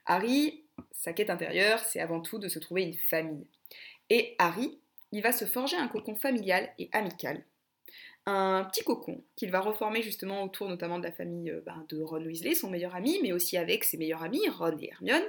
Harry, 0.07 0.65
sa 0.93 1.13
quête 1.13 1.31
intérieure, 1.31 1.79
c'est 1.81 2.01
avant 2.01 2.21
tout 2.21 2.39
de 2.39 2.49
se 2.49 2.59
trouver 2.59 2.83
une 2.83 2.95
famille. 2.95 3.47
Et 4.11 4.35
Harry, 4.39 4.79
il 5.13 5.23
va 5.23 5.33
se 5.33 5.45
forger 5.45 5.77
un 5.77 5.89
cocon 5.89 6.15
familial 6.15 6.69
et 6.79 6.89
amical. 6.93 7.45
Un 8.27 8.65
petit 8.65 8.83
cocon 8.83 9.23
qu'il 9.37 9.51
va 9.51 9.61
reformer 9.61 10.03
justement 10.03 10.43
autour 10.43 10.69
notamment 10.69 10.99
de 10.99 11.05
la 11.05 11.13
famille 11.13 11.51
euh, 11.51 11.61
ben, 11.65 11.85
de 11.91 12.01
Ron 12.01 12.25
Weasley, 12.25 12.55
son 12.55 12.71
meilleur 12.71 12.95
ami, 12.95 13.19
mais 13.23 13.33
aussi 13.33 13.59
avec 13.59 13.85
ses 13.85 13.99
meilleurs 13.99 14.23
amis, 14.23 14.49
Ron 14.49 14.79
et 14.79 14.89
Hermione, 14.91 15.25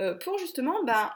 euh, 0.00 0.14
pour 0.14 0.38
justement 0.38 0.82
ben, 0.84 1.10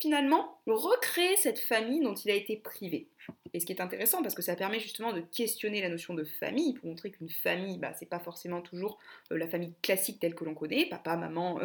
finalement 0.00 0.60
recréer 0.66 1.36
cette 1.36 1.58
famille 1.58 2.00
dont 2.00 2.14
il 2.14 2.30
a 2.30 2.34
été 2.34 2.56
privé. 2.56 3.08
Et 3.52 3.60
ce 3.60 3.66
qui 3.66 3.72
est 3.72 3.80
intéressant, 3.80 4.22
parce 4.22 4.34
que 4.34 4.42
ça 4.42 4.54
permet 4.56 4.78
justement 4.78 5.12
de 5.12 5.20
questionner 5.20 5.80
la 5.80 5.88
notion 5.88 6.14
de 6.14 6.24
famille, 6.24 6.74
pour 6.74 6.88
montrer 6.88 7.10
qu'une 7.10 7.30
famille, 7.30 7.78
bah, 7.78 7.92
c'est 7.98 8.08
pas 8.08 8.20
forcément 8.20 8.60
toujours 8.60 8.98
euh, 9.32 9.38
la 9.38 9.48
famille 9.48 9.74
classique 9.82 10.20
telle 10.20 10.34
que 10.34 10.44
l'on 10.44 10.54
connaît, 10.54 10.86
papa, 10.86 11.16
maman, 11.16 11.58
euh, 11.58 11.64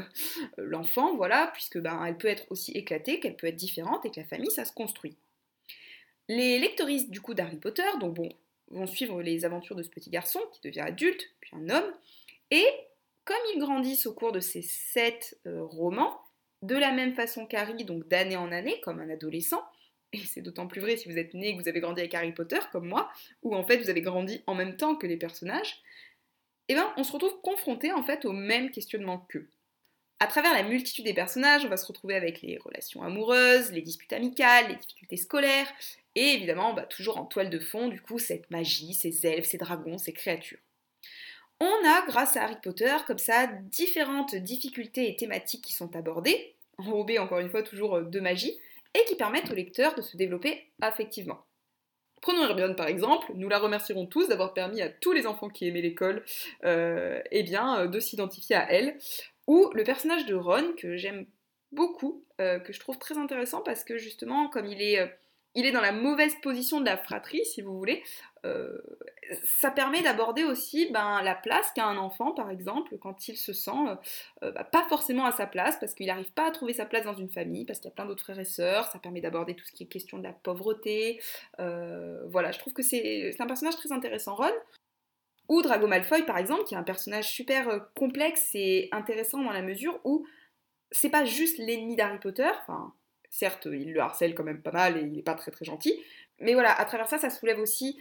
euh, 0.59 0.65
l'enfant, 0.65 1.15
voilà, 1.15 1.51
puisque 1.53 1.79
bah, 1.79 2.01
elle 2.07 2.17
peut 2.17 2.27
être 2.27 2.45
aussi 2.49 2.71
éclatée, 2.71 3.19
qu'elle 3.19 3.35
peut 3.35 3.47
être 3.47 3.55
différente, 3.55 4.05
et 4.05 4.11
que 4.11 4.19
la 4.19 4.25
famille, 4.25 4.51
ça 4.51 4.65
se 4.65 4.73
construit. 4.73 5.15
Les 6.29 6.57
lectoristes 6.57 7.11
du 7.11 7.21
coup 7.21 7.33
d'Harry 7.33 7.57
Potter, 7.57 7.83
donc 7.99 8.15
bon, 8.15 8.29
vont 8.69 8.87
suivre 8.87 9.21
les 9.21 9.45
aventures 9.45 9.75
de 9.75 9.83
ce 9.83 9.89
petit 9.89 10.09
garçon 10.09 10.39
qui 10.53 10.61
devient 10.61 10.81
adulte, 10.81 11.29
puis 11.41 11.51
un 11.53 11.69
homme, 11.69 11.91
et 12.49 12.65
comme 13.25 13.37
ils 13.53 13.59
grandissent 13.59 14.05
au 14.05 14.13
cours 14.13 14.31
de 14.31 14.39
ces 14.39 14.61
sept 14.61 15.37
romans, 15.45 16.22
de 16.63 16.75
la 16.75 16.91
même 16.91 17.13
façon 17.13 17.45
qu'Harry, 17.45 17.85
donc 17.85 18.07
d'année 18.07 18.37
en 18.37 18.51
année, 18.51 18.79
comme 18.81 18.99
un 18.99 19.09
adolescent, 19.09 19.63
et 20.13 20.19
c'est 20.19 20.41
d'autant 20.41 20.67
plus 20.67 20.81
vrai 20.81 20.97
si 20.97 21.09
vous 21.09 21.17
êtes 21.17 21.33
né 21.33 21.49
et 21.49 21.57
que 21.57 21.61
vous 21.61 21.67
avez 21.67 21.81
grandi 21.81 21.99
avec 21.99 22.13
Harry 22.13 22.31
Potter, 22.31 22.59
comme 22.71 22.87
moi, 22.87 23.11
ou 23.41 23.55
en 23.55 23.63
fait 23.63 23.77
vous 23.77 23.89
avez 23.89 24.01
grandi 24.01 24.41
en 24.47 24.55
même 24.55 24.77
temps 24.77 24.95
que 24.95 25.07
les 25.07 25.17
personnages, 25.17 25.81
eh 26.69 26.73
bien 26.73 26.93
on 26.97 27.03
se 27.03 27.11
retrouve 27.11 27.39
confronté 27.41 27.91
en 27.91 28.03
fait 28.03 28.25
au 28.25 28.31
même 28.31 28.71
questionnement 28.71 29.19
qu'eux. 29.29 29.49
À 30.19 30.27
travers 30.27 30.53
la 30.53 30.63
multitude 30.63 31.03
des 31.03 31.13
personnages, 31.13 31.65
on 31.65 31.69
va 31.69 31.75
se 31.75 31.85
retrouver 31.85 32.15
avec 32.15 32.41
les 32.41 32.57
relations 32.57 33.01
amoureuses, 33.01 33.73
les 33.73 33.81
disputes 33.81 34.13
amicales, 34.13 34.69
les 34.69 34.75
difficultés 34.77 35.17
scolaires, 35.17 35.67
et 36.15 36.35
évidemment, 36.35 36.73
bah, 36.73 36.83
toujours 36.83 37.17
en 37.17 37.25
toile 37.25 37.49
de 37.49 37.59
fond, 37.59 37.89
du 37.89 37.99
coup, 37.99 38.19
cette 38.19 38.49
magie, 38.51 38.93
ces 38.93 39.25
elfes, 39.25 39.47
ces 39.47 39.57
dragons, 39.57 39.97
ces 39.97 40.13
créatures. 40.13 40.59
On 41.59 41.85
a, 41.85 42.05
grâce 42.07 42.37
à 42.37 42.43
Harry 42.43 42.57
Potter, 42.61 42.95
comme 43.05 43.17
ça, 43.17 43.47
différentes 43.47 44.35
difficultés 44.35 45.09
et 45.09 45.15
thématiques 45.15 45.63
qui 45.63 45.73
sont 45.73 45.95
abordées, 45.95 46.52
enrobées 46.77 47.19
encore 47.19 47.39
une 47.39 47.49
fois 47.49 47.63
toujours 47.63 48.01
de 48.01 48.19
magie, 48.19 48.57
et 48.93 49.05
qui 49.05 49.15
permettent 49.15 49.51
au 49.51 49.55
lecteur 49.55 49.95
de 49.95 50.01
se 50.01 50.17
développer 50.17 50.71
affectivement. 50.81 51.45
Prenons 52.21 52.43
Hermione 52.43 52.75
par 52.75 52.87
exemple, 52.87 53.33
nous 53.35 53.49
la 53.49 53.59
remercierons 53.59 54.05
tous 54.05 54.29
d'avoir 54.29 54.53
permis 54.53 54.81
à 54.81 54.87
tous 54.87 55.11
les 55.11 55.27
enfants 55.27 55.49
qui 55.49 55.67
aimaient 55.67 55.81
l'école 55.81 56.23
euh, 56.63 57.21
eh 57.31 57.43
bien, 57.43 57.81
euh, 57.81 57.87
de 57.87 57.99
s'identifier 57.99 58.55
à 58.55 58.71
elle. 58.71 58.97
Ou 59.45 59.69
le 59.73 59.83
personnage 59.83 60.25
de 60.25 60.35
Ron, 60.35 60.73
que 60.77 60.95
j'aime 60.95 61.25
beaucoup, 61.73 62.23
euh, 62.39 62.59
que 62.59 62.71
je 62.71 62.79
trouve 62.79 62.97
très 62.97 63.17
intéressant 63.17 63.61
parce 63.61 63.83
que 63.83 63.97
justement, 63.97 64.47
comme 64.47 64.67
il 64.67 64.81
est 64.81 65.13
il 65.55 65.65
est 65.65 65.71
dans 65.71 65.81
la 65.81 65.91
mauvaise 65.91 66.35
position 66.41 66.79
de 66.79 66.85
la 66.85 66.97
fratrie, 66.97 67.45
si 67.45 67.61
vous 67.61 67.77
voulez. 67.77 68.03
Euh, 68.45 68.77
ça 69.59 69.71
permet 69.71 70.01
d'aborder 70.01 70.43
aussi 70.43 70.89
ben, 70.91 71.21
la 71.21 71.35
place 71.35 71.71
qu'a 71.75 71.85
un 71.85 71.97
enfant, 71.97 72.31
par 72.31 72.49
exemple, 72.49 72.97
quand 72.97 73.27
il 73.27 73.37
se 73.37 73.53
sent 73.53 73.71
euh, 74.43 74.51
bah, 74.51 74.63
pas 74.63 74.85
forcément 74.89 75.25
à 75.25 75.31
sa 75.31 75.45
place, 75.45 75.77
parce 75.79 75.93
qu'il 75.93 76.07
n'arrive 76.07 76.31
pas 76.33 76.47
à 76.47 76.51
trouver 76.51 76.73
sa 76.73 76.85
place 76.85 77.05
dans 77.05 77.13
une 77.13 77.29
famille, 77.29 77.65
parce 77.65 77.79
qu'il 77.79 77.89
y 77.89 77.91
a 77.91 77.95
plein 77.95 78.05
d'autres 78.05 78.23
frères 78.23 78.39
et 78.39 78.45
sœurs. 78.45 78.91
Ça 78.91 78.99
permet 78.99 79.21
d'aborder 79.21 79.55
tout 79.55 79.65
ce 79.65 79.71
qui 79.71 79.83
est 79.83 79.87
question 79.87 80.17
de 80.17 80.23
la 80.23 80.33
pauvreté. 80.33 81.21
Euh, 81.59 82.23
voilà, 82.27 82.51
je 82.51 82.59
trouve 82.59 82.73
que 82.73 82.83
c'est 82.83 83.35
un 83.39 83.47
personnage 83.47 83.75
très 83.75 83.91
intéressant. 83.91 84.35
Ron, 84.35 84.51
ou 85.49 85.61
Drago 85.61 85.87
Malfoy, 85.87 86.25
par 86.25 86.37
exemple, 86.37 86.63
qui 86.63 86.73
est 86.73 86.77
un 86.77 86.83
personnage 86.83 87.29
super 87.29 87.87
complexe 87.95 88.51
et 88.55 88.89
intéressant 88.91 89.43
dans 89.43 89.51
la 89.51 89.61
mesure 89.61 89.99
où 90.03 90.25
c'est 90.91 91.09
pas 91.09 91.25
juste 91.25 91.57
l'ennemi 91.57 91.95
d'Harry 91.95 92.19
Potter, 92.19 92.49
Certes, 93.33 93.67
il 93.71 93.93
le 93.93 93.99
harcèle 93.99 94.35
quand 94.35 94.43
même 94.43 94.61
pas 94.61 94.71
mal 94.71 94.95
et 94.95 95.01
il 95.01 95.11
n'est 95.11 95.23
pas 95.23 95.33
très 95.33 95.49
très 95.49 95.65
gentil. 95.65 95.99
Mais 96.39 96.53
voilà, 96.53 96.71
à 96.71 96.85
travers 96.85 97.07
ça, 97.07 97.17
ça 97.17 97.31
soulève 97.31 97.57
aussi 97.57 97.99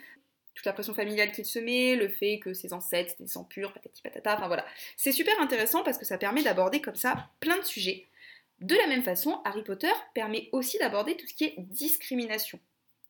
toute 0.53 0.67
la 0.67 0.75
pression 0.75 0.93
familiale 0.93 1.33
qu'il 1.33 1.47
se 1.47 1.59
met, 1.59 1.97
le 1.97 2.11
fait 2.11 2.39
que 2.39 2.53
ses 2.53 2.75
ancêtres 2.75 3.15
étaient 3.15 3.25
des 3.25 3.31
sangs 3.31 3.45
purs, 3.45 3.73
patati 3.73 4.03
patata, 4.03 4.35
enfin 4.37 4.47
voilà. 4.47 4.67
C'est 4.99 5.11
super 5.11 5.33
intéressant 5.41 5.83
parce 5.85 5.97
que 5.97 6.05
ça 6.05 6.19
permet 6.19 6.43
d'aborder 6.43 6.83
comme 6.83 6.97
ça 6.97 7.31
plein 7.41 7.57
de 7.57 7.65
sujets. 7.65 8.09
De 8.61 8.77
la 8.77 8.87
même 8.87 9.03
façon, 9.03 9.41
Harry 9.47 9.63
Potter 9.65 9.93
permet 10.13 10.51
aussi 10.53 10.77
d'aborder 10.77 11.17
tout 11.17 11.27
ce 11.27 11.33
qui 11.33 11.45
est 11.45 11.55
discrimination. 11.57 12.61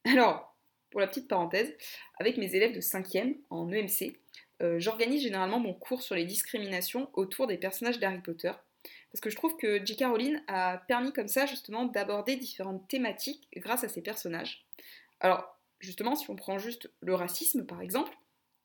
Alors, 0.05 0.57
pour 0.93 1.01
la 1.01 1.09
petite 1.09 1.27
parenthèse, 1.27 1.75
avec 2.21 2.37
mes 2.37 2.55
élèves 2.55 2.73
de 2.73 2.81
5e 2.81 3.35
en 3.51 3.69
EMC, 3.69 4.17
euh, 4.63 4.79
j'organise 4.79 5.25
généralement 5.25 5.59
mon 5.59 5.75
cours 5.75 6.03
sur 6.03 6.15
les 6.15 6.25
discriminations 6.25 7.11
autour 7.15 7.49
des 7.49 7.59
personnages 7.59 7.99
d'Harry 7.99 8.21
Potter 8.21 8.53
parce 9.13 9.21
que 9.21 9.31
je 9.31 9.37
trouve 9.37 9.57
que 9.57 9.85
J.K. 9.85 10.05
Rowling 10.07 10.41
a 10.49 10.79
permis 10.89 11.13
comme 11.13 11.29
ça 11.29 11.47
justement 11.47 11.85
d'aborder 11.85 12.37
différentes 12.37 12.89
thématiques 12.89 13.47
grâce 13.57 13.85
à 13.85 13.89
ses 13.89 14.01
personnages. 14.01 14.65
Alors 15.21 15.59
justement, 15.81 16.17
si 16.17 16.31
on 16.31 16.37
prend 16.37 16.59
juste 16.59 16.91
le 17.01 17.15
racisme 17.15 17.67
par 17.67 17.83
exemple, 17.83 18.17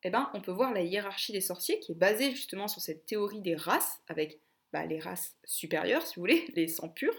eh 0.03 0.09
ben, 0.09 0.29
on 0.33 0.41
peut 0.41 0.51
voir 0.51 0.73
la 0.73 0.81
hiérarchie 0.81 1.33
des 1.33 1.41
sorciers 1.41 1.79
qui 1.79 1.91
est 1.91 1.95
basée 1.95 2.31
justement 2.31 2.67
sur 2.67 2.81
cette 2.81 3.05
théorie 3.05 3.41
des 3.41 3.55
races, 3.55 4.01
avec 4.07 4.39
bah, 4.71 4.85
les 4.85 4.99
races 4.99 5.35
supérieures, 5.43 6.05
si 6.05 6.15
vous 6.15 6.21
voulez, 6.21 6.45
les 6.55 6.67
sangs 6.67 6.89
purs, 6.89 7.15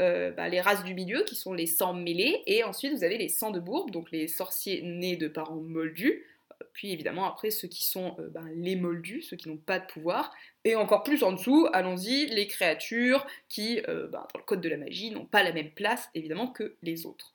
euh, 0.00 0.30
bah, 0.30 0.48
les 0.48 0.60
races 0.60 0.84
du 0.84 0.94
milieu 0.94 1.24
qui 1.24 1.34
sont 1.34 1.54
les 1.54 1.66
sangs 1.66 1.94
mêlés, 1.94 2.42
et 2.46 2.64
ensuite 2.64 2.92
vous 2.92 3.02
avez 3.02 3.18
les 3.18 3.28
sangs 3.28 3.50
de 3.50 3.60
bourbe, 3.60 3.90
donc 3.90 4.10
les 4.12 4.28
sorciers 4.28 4.82
nés 4.82 5.16
de 5.16 5.26
parents 5.26 5.56
moldus, 5.56 6.24
puis 6.72 6.92
évidemment 6.92 7.26
après 7.26 7.50
ceux 7.50 7.68
qui 7.68 7.84
sont 7.84 8.16
euh, 8.18 8.28
ben, 8.28 8.48
les 8.54 8.76
moldus, 8.76 9.22
ceux 9.22 9.36
qui 9.36 9.48
n'ont 9.48 9.56
pas 9.56 9.78
de 9.78 9.86
pouvoir, 9.86 10.34
et 10.64 10.74
encore 10.74 11.02
plus 11.02 11.22
en 11.22 11.32
dessous, 11.32 11.68
allons-y, 11.72 12.26
les 12.26 12.46
créatures 12.46 13.26
qui, 13.48 13.80
euh, 13.88 14.08
ben, 14.08 14.26
dans 14.32 14.40
le 14.40 14.44
code 14.44 14.60
de 14.60 14.68
la 14.68 14.76
magie, 14.76 15.10
n'ont 15.10 15.26
pas 15.26 15.42
la 15.42 15.52
même 15.52 15.70
place 15.72 16.08
évidemment 16.14 16.48
que 16.48 16.76
les 16.82 17.06
autres. 17.06 17.34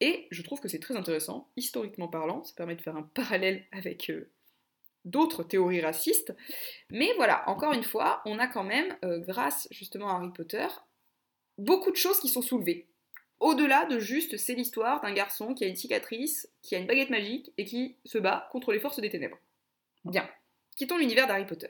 Et 0.00 0.26
je 0.30 0.42
trouve 0.42 0.60
que 0.60 0.68
c'est 0.68 0.80
très 0.80 0.96
intéressant, 0.96 1.50
historiquement 1.56 2.08
parlant, 2.08 2.44
ça 2.44 2.52
permet 2.56 2.76
de 2.76 2.82
faire 2.82 2.96
un 2.96 3.02
parallèle 3.02 3.64
avec 3.72 4.10
euh, 4.10 4.30
d'autres 5.04 5.42
théories 5.42 5.80
racistes. 5.80 6.34
Mais 6.90 7.12
voilà, 7.16 7.48
encore 7.48 7.72
une 7.72 7.84
fois, 7.84 8.22
on 8.26 8.38
a 8.38 8.46
quand 8.46 8.64
même, 8.64 8.96
grâce 9.02 9.68
justement 9.70 10.08
à 10.08 10.14
Harry 10.14 10.32
Potter, 10.34 10.66
beaucoup 11.58 11.90
de 11.90 11.96
choses 11.96 12.20
qui 12.20 12.28
sont 12.28 12.40
soulevées 12.40 12.86
au-delà 13.44 13.84
de 13.84 13.98
juste 13.98 14.38
c'est 14.38 14.54
l'histoire 14.54 15.02
d'un 15.02 15.12
garçon 15.12 15.52
qui 15.52 15.64
a 15.64 15.66
une 15.66 15.76
cicatrice, 15.76 16.48
qui 16.62 16.74
a 16.74 16.78
une 16.78 16.86
baguette 16.86 17.10
magique 17.10 17.52
et 17.58 17.66
qui 17.66 17.96
se 18.06 18.16
bat 18.16 18.48
contre 18.50 18.72
les 18.72 18.80
forces 18.80 19.00
des 19.00 19.10
ténèbres. 19.10 19.38
Bien, 20.06 20.28
quittons 20.76 20.96
l'univers 20.96 21.26
d'Harry 21.26 21.44
Potter. 21.44 21.68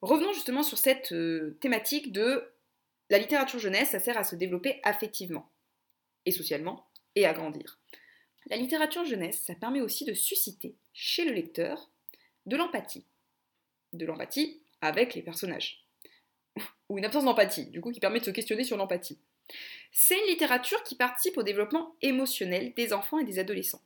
Revenons 0.00 0.32
justement 0.32 0.62
sur 0.62 0.78
cette 0.78 1.12
euh, 1.12 1.58
thématique 1.60 2.10
de 2.10 2.42
la 3.10 3.18
littérature 3.18 3.58
jeunesse, 3.58 3.90
ça 3.90 3.98
sert 3.98 4.16
à 4.16 4.24
se 4.24 4.34
développer 4.34 4.80
affectivement 4.82 5.50
et 6.24 6.30
socialement 6.30 6.86
et 7.14 7.26
à 7.26 7.34
grandir. 7.34 7.78
La 8.46 8.56
littérature 8.56 9.04
jeunesse, 9.04 9.42
ça 9.42 9.54
permet 9.54 9.82
aussi 9.82 10.06
de 10.06 10.14
susciter 10.14 10.74
chez 10.94 11.26
le 11.26 11.32
lecteur 11.32 11.90
de 12.46 12.56
l'empathie. 12.56 13.04
De 13.92 14.06
l'empathie 14.06 14.62
avec 14.80 15.14
les 15.14 15.22
personnages. 15.22 15.84
Ou 16.88 16.96
une 16.96 17.04
absence 17.04 17.24
d'empathie, 17.24 17.66
du 17.66 17.82
coup 17.82 17.92
qui 17.92 18.00
permet 18.00 18.20
de 18.20 18.24
se 18.24 18.30
questionner 18.30 18.64
sur 18.64 18.78
l'empathie. 18.78 19.18
C'est 19.92 20.18
une 20.18 20.28
littérature 20.28 20.82
qui 20.82 20.94
participe 20.94 21.38
au 21.38 21.42
développement 21.42 21.96
émotionnel 22.02 22.72
des 22.74 22.92
enfants 22.92 23.18
et 23.18 23.24
des 23.24 23.38
adolescents. 23.38 23.82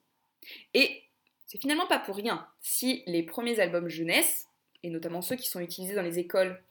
Et 0.74 1.02
c'est 1.46 1.60
finalement 1.60 1.86
pas 1.86 1.98
pour 1.98 2.16
rien 2.16 2.46
si 2.60 3.02
les 3.06 3.22
premiers 3.22 3.60
albums 3.60 3.88
jeunesse, 3.88 4.48
et 4.82 4.90
notamment 4.90 5.22
ceux 5.22 5.36
qui 5.36 5.48
sont 5.48 5.60
utilisés 5.60 5.94
dans 5.94 6.02
les 6.02 6.18
écoles 6.18 6.62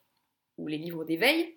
ou 0.58 0.68
les 0.68 0.78
livres 0.78 1.04
d'éveil, 1.04 1.56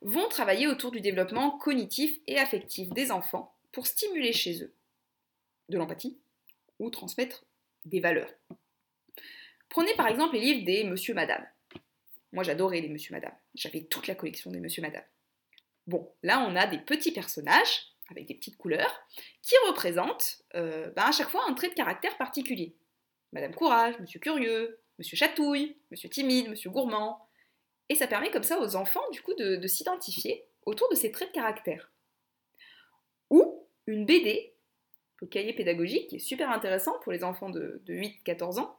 vont 0.00 0.28
travailler 0.28 0.66
autour 0.66 0.90
du 0.90 1.00
développement 1.00 1.58
cognitif 1.58 2.18
et 2.26 2.38
affectif 2.38 2.88
des 2.90 3.10
enfants 3.10 3.54
pour 3.72 3.86
stimuler 3.86 4.32
chez 4.32 4.62
eux 4.62 4.72
de 5.68 5.78
l'empathie 5.78 6.18
ou 6.78 6.90
transmettre 6.90 7.44
des 7.84 8.00
valeurs. 8.00 8.32
Prenez 9.68 9.94
par 9.94 10.08
exemple 10.08 10.34
les 10.34 10.40
livres 10.40 10.64
des 10.64 10.84
Monsieur 10.84 11.14
Madame. 11.14 11.46
Moi 12.32 12.44
j'adorais 12.44 12.80
les 12.80 12.88
Monsieur 12.88 13.14
Madame. 13.14 13.34
J'avais 13.54 13.82
toute 13.82 14.06
la 14.06 14.14
collection 14.14 14.50
des 14.50 14.60
Monsieur 14.60 14.82
Madame. 14.82 15.04
Bon, 15.86 16.12
là 16.22 16.40
on 16.48 16.56
a 16.56 16.66
des 16.66 16.78
petits 16.78 17.12
personnages, 17.12 17.94
avec 18.10 18.26
des 18.26 18.34
petites 18.34 18.56
couleurs, 18.56 19.00
qui 19.42 19.54
représentent 19.68 20.42
euh, 20.54 20.90
ben, 20.90 21.04
à 21.04 21.12
chaque 21.12 21.30
fois 21.30 21.44
un 21.48 21.54
trait 21.54 21.68
de 21.68 21.74
caractère 21.74 22.16
particulier. 22.16 22.76
Madame 23.32 23.54
Courage, 23.54 23.98
Monsieur 24.00 24.20
Curieux, 24.20 24.80
Monsieur 24.98 25.16
Chatouille, 25.16 25.76
Monsieur 25.90 26.08
Timide, 26.08 26.48
Monsieur 26.48 26.70
Gourmand. 26.70 27.26
Et 27.88 27.94
ça 27.94 28.06
permet 28.06 28.30
comme 28.30 28.42
ça 28.42 28.60
aux 28.60 28.76
enfants, 28.76 29.08
du 29.12 29.22
coup, 29.22 29.34
de, 29.34 29.66
s'identifier 29.66 30.44
autour 30.66 30.88
de 30.90 30.94
ces 30.94 31.10
traits 31.10 31.28
de 31.28 31.34
caractère. 31.34 31.90
Ou 33.30 33.66
une 33.86 34.04
BD, 34.04 34.54
le 35.20 35.26
cahier 35.26 35.52
pédagogique, 35.52 36.08
qui 36.08 36.16
est 36.16 36.20
super 36.20 36.50
intéressant 36.50 36.98
pour 37.00 37.12
les 37.12 37.24
enfants 37.24 37.50
de, 37.50 37.82
8-14 37.88 38.60
ans. 38.60 38.78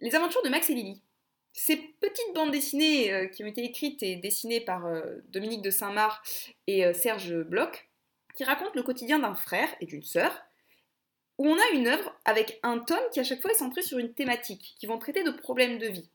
Les 0.00 0.14
aventures 0.14 0.42
de 0.42 0.48
Max 0.48 0.70
et 0.70 0.74
Lily. 0.74 1.02
Ces 1.52 1.76
petites 1.76 2.34
bandes 2.34 2.50
dessinées 2.50 3.12
euh, 3.12 3.26
qui 3.26 3.44
ont 3.44 3.46
été 3.46 3.62
écrites 3.62 4.02
et 4.02 4.16
dessinées 4.16 4.60
par 4.60 4.86
euh, 4.86 5.02
Dominique 5.28 5.62
de 5.62 5.70
Saint-Marc 5.70 6.56
et 6.66 6.92
Serge 6.94 7.34
Bloch 7.42 7.92
qui 8.34 8.44
raconte 8.44 8.74
le 8.74 8.82
quotidien 8.82 9.18
d'un 9.18 9.34
frère 9.34 9.68
et 9.80 9.86
d'une 9.86 10.02
sœur, 10.02 10.32
où 11.38 11.46
on 11.48 11.56
a 11.56 11.70
une 11.74 11.86
œuvre 11.86 12.14
avec 12.24 12.58
un 12.62 12.78
tome 12.78 13.02
qui 13.12 13.20
à 13.20 13.24
chaque 13.24 13.40
fois 13.40 13.50
est 13.50 13.54
centré 13.58 13.82
sur 13.82 13.98
une 13.98 14.14
thématique, 14.14 14.74
qui 14.78 14.86
vont 14.86 14.98
traiter 14.98 15.24
de 15.24 15.30
problèmes 15.30 15.78
de 15.78 15.88
vie. 15.88 16.10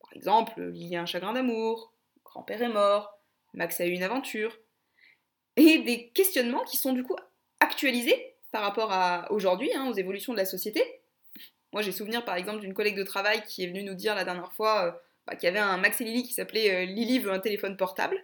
Par 0.00 0.12
exemple, 0.14 0.72
il 0.74 0.86
y 0.86 0.96
a 0.96 1.02
un 1.02 1.06
chagrin 1.06 1.32
d'amour, 1.32 1.92
grand-père 2.24 2.62
est 2.62 2.68
mort, 2.68 3.18
Max 3.54 3.80
a 3.80 3.86
eu 3.86 3.90
une 3.90 4.02
aventure, 4.02 4.56
et 5.56 5.78
des 5.78 6.08
questionnements 6.10 6.64
qui 6.64 6.76
sont 6.76 6.92
du 6.92 7.02
coup 7.02 7.16
actualisés 7.60 8.36
par 8.50 8.62
rapport 8.62 8.92
à 8.92 9.30
aujourd'hui, 9.32 9.72
hein, 9.74 9.88
aux 9.88 9.94
évolutions 9.94 10.32
de 10.32 10.38
la 10.38 10.44
société. 10.44 10.82
Moi 11.72 11.82
j'ai 11.82 11.92
souvenir 11.92 12.24
par 12.24 12.36
exemple 12.36 12.60
d'une 12.60 12.74
collègue 12.74 12.96
de 12.96 13.02
travail 13.02 13.42
qui 13.46 13.62
est 13.62 13.66
venue 13.66 13.82
nous 13.82 13.94
dire 13.94 14.14
la 14.14 14.24
dernière 14.24 14.52
fois 14.52 14.86
euh, 14.86 14.92
bah, 15.26 15.36
qu'il 15.36 15.46
y 15.46 15.50
avait 15.50 15.58
un 15.58 15.76
Max 15.76 16.00
et 16.00 16.04
Lily 16.04 16.22
qui 16.22 16.32
s'appelait 16.32 16.74
euh, 16.74 16.84
Lily 16.86 17.18
veut 17.18 17.32
un 17.32 17.40
téléphone 17.40 17.76
portable. 17.76 18.22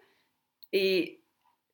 Et 0.73 1.21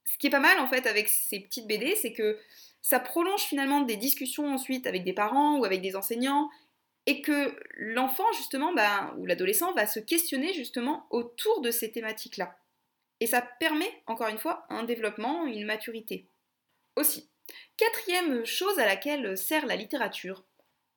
ce 0.05 0.19
qui 0.19 0.27
est 0.27 0.31
pas 0.31 0.41
mal 0.41 0.59
en 0.59 0.67
fait 0.67 0.87
avec 0.87 1.09
ces 1.09 1.41
petites 1.41 1.67
BD, 1.67 1.95
c'est 1.97 2.13
que 2.13 2.39
ça 2.83 2.99
prolonge 2.99 3.43
finalement 3.43 3.83
des 3.83 3.97
discussions 3.97 4.53
ensuite 4.53 4.87
avec 4.87 5.05
des 5.05 5.13
parents 5.13 5.59
ou 5.59 5.65
avec 5.65 5.83
des 5.83 5.97
enseignants 5.97 6.51
et 7.07 7.23
que 7.23 7.57
l'enfant 7.77 8.31
justement 8.33 8.73
bah, 8.73 9.15
ou 9.19 9.27
l'adolescent 9.27 9.73
va 9.75 9.87
se 9.87 10.01
questionner 10.01 10.53
justement 10.53 11.07
autour 11.11 11.61
de 11.61 11.71
ces 11.71 11.93
thématiques-là. 11.93 12.57
Et 13.21 13.27
ça 13.27 13.43
permet 13.43 14.03
encore 14.07 14.29
une 14.29 14.39
fois 14.39 14.65
un 14.71 14.83
développement, 14.83 15.47
une 15.47 15.67
maturité. 15.67 16.27
Aussi, 16.97 17.29
quatrième 17.77 18.45
chose 18.45 18.79
à 18.79 18.87
laquelle 18.87 19.37
sert 19.37 19.67
la 19.67 19.77
littérature. 19.77 20.45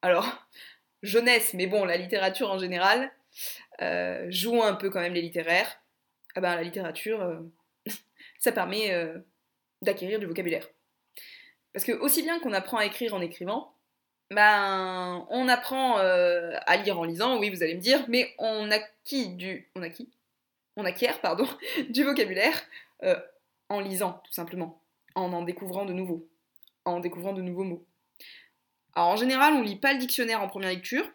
Alors, 0.03 0.27
jeunesse, 1.01 1.55
mais 1.55 1.65
bon, 1.65 1.85
la 1.85 1.97
littérature 1.97 2.51
en 2.51 2.59
général, 2.59 3.11
euh, 3.81 4.29
un 4.61 4.75
peu 4.75 4.91
quand 4.91 4.99
même 4.99 5.13
les 5.13 5.21
littéraires. 5.21 5.79
Ah 6.35 6.41
ben, 6.41 6.55
la 6.55 6.63
littérature, 6.63 7.21
euh, 7.21 7.39
ça 8.39 8.51
permet 8.51 8.93
euh, 8.93 9.17
d'acquérir 9.81 10.19
du 10.19 10.27
vocabulaire. 10.27 10.67
Parce 11.73 11.85
que 11.85 11.93
aussi 11.93 12.21
bien 12.21 12.39
qu'on 12.39 12.53
apprend 12.53 12.77
à 12.77 12.85
écrire 12.85 13.15
en 13.15 13.21
écrivant, 13.21 13.73
ben, 14.29 15.25
on 15.29 15.47
apprend 15.47 15.99
euh, 15.99 16.51
à 16.65 16.77
lire 16.77 16.99
en 16.99 17.05
lisant, 17.05 17.39
oui, 17.39 17.49
vous 17.49 17.63
allez 17.63 17.75
me 17.75 17.79
dire, 17.79 18.05
mais 18.09 18.33
on 18.37 18.69
acquit 18.71 19.29
du, 19.29 19.71
on 19.75 19.81
acquit, 19.81 20.11
on 20.75 20.85
acquiert, 20.85 21.21
pardon, 21.21 21.47
du 21.89 22.03
vocabulaire 22.03 22.61
en 23.69 23.79
lisant, 23.79 24.21
tout 24.23 24.31
simplement, 24.31 24.81
en 25.15 25.33
en 25.33 25.41
découvrant 25.41 25.85
de 25.85 25.93
nouveaux, 25.93 26.27
en 26.85 26.99
découvrant 26.99 27.33
de 27.33 27.41
nouveaux 27.41 27.63
mots. 27.63 27.85
Alors 28.95 29.09
en 29.09 29.15
général, 29.15 29.53
on 29.53 29.61
lit 29.61 29.75
pas 29.75 29.93
le 29.93 29.99
dictionnaire 29.99 30.41
en 30.41 30.47
première 30.47 30.69
lecture, 30.69 31.05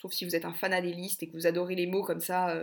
sauf 0.00 0.12
si 0.12 0.24
vous 0.24 0.34
êtes 0.34 0.44
un 0.44 0.52
fanat 0.52 0.80
et 0.80 1.26
que 1.28 1.32
vous 1.32 1.46
adorez 1.46 1.74
les 1.74 1.86
mots 1.86 2.02
comme 2.02 2.20
ça, 2.20 2.56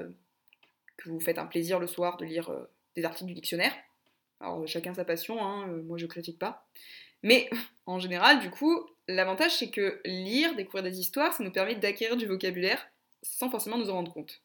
que 0.98 1.10
vous 1.10 1.20
faites 1.20 1.38
un 1.38 1.46
plaisir 1.46 1.80
le 1.80 1.88
soir 1.88 2.18
de 2.18 2.26
lire 2.26 2.52
des 2.96 3.06
articles 3.06 3.28
du 3.28 3.34
dictionnaire. 3.34 3.74
Alors 4.42 4.68
chacun 4.68 4.94
sa 4.94 5.06
passion, 5.06 5.44
hein, 5.44 5.68
euh, 5.70 5.84
moi 5.84 5.98
je 5.98 6.06
critique 6.06 6.40
pas. 6.40 6.68
Mais 7.24 7.50
en 7.86 8.00
général, 8.00 8.40
du 8.40 8.50
coup, 8.50 8.88
l'avantage 9.08 9.58
c'est 9.58 9.70
que 9.70 10.02
lire, 10.06 10.56
découvrir 10.56 10.84
des 10.84 11.00
histoires, 11.00 11.34
ça 11.34 11.44
nous 11.44 11.52
permet 11.52 11.76
d'acquérir 11.76 12.18
du 12.18 12.26
vocabulaire 12.26 12.88
sans 13.24 13.52
forcément 13.52 13.78
nous 13.78 13.90
en 13.90 13.94
rendre 13.94 14.14
compte. 14.14 14.42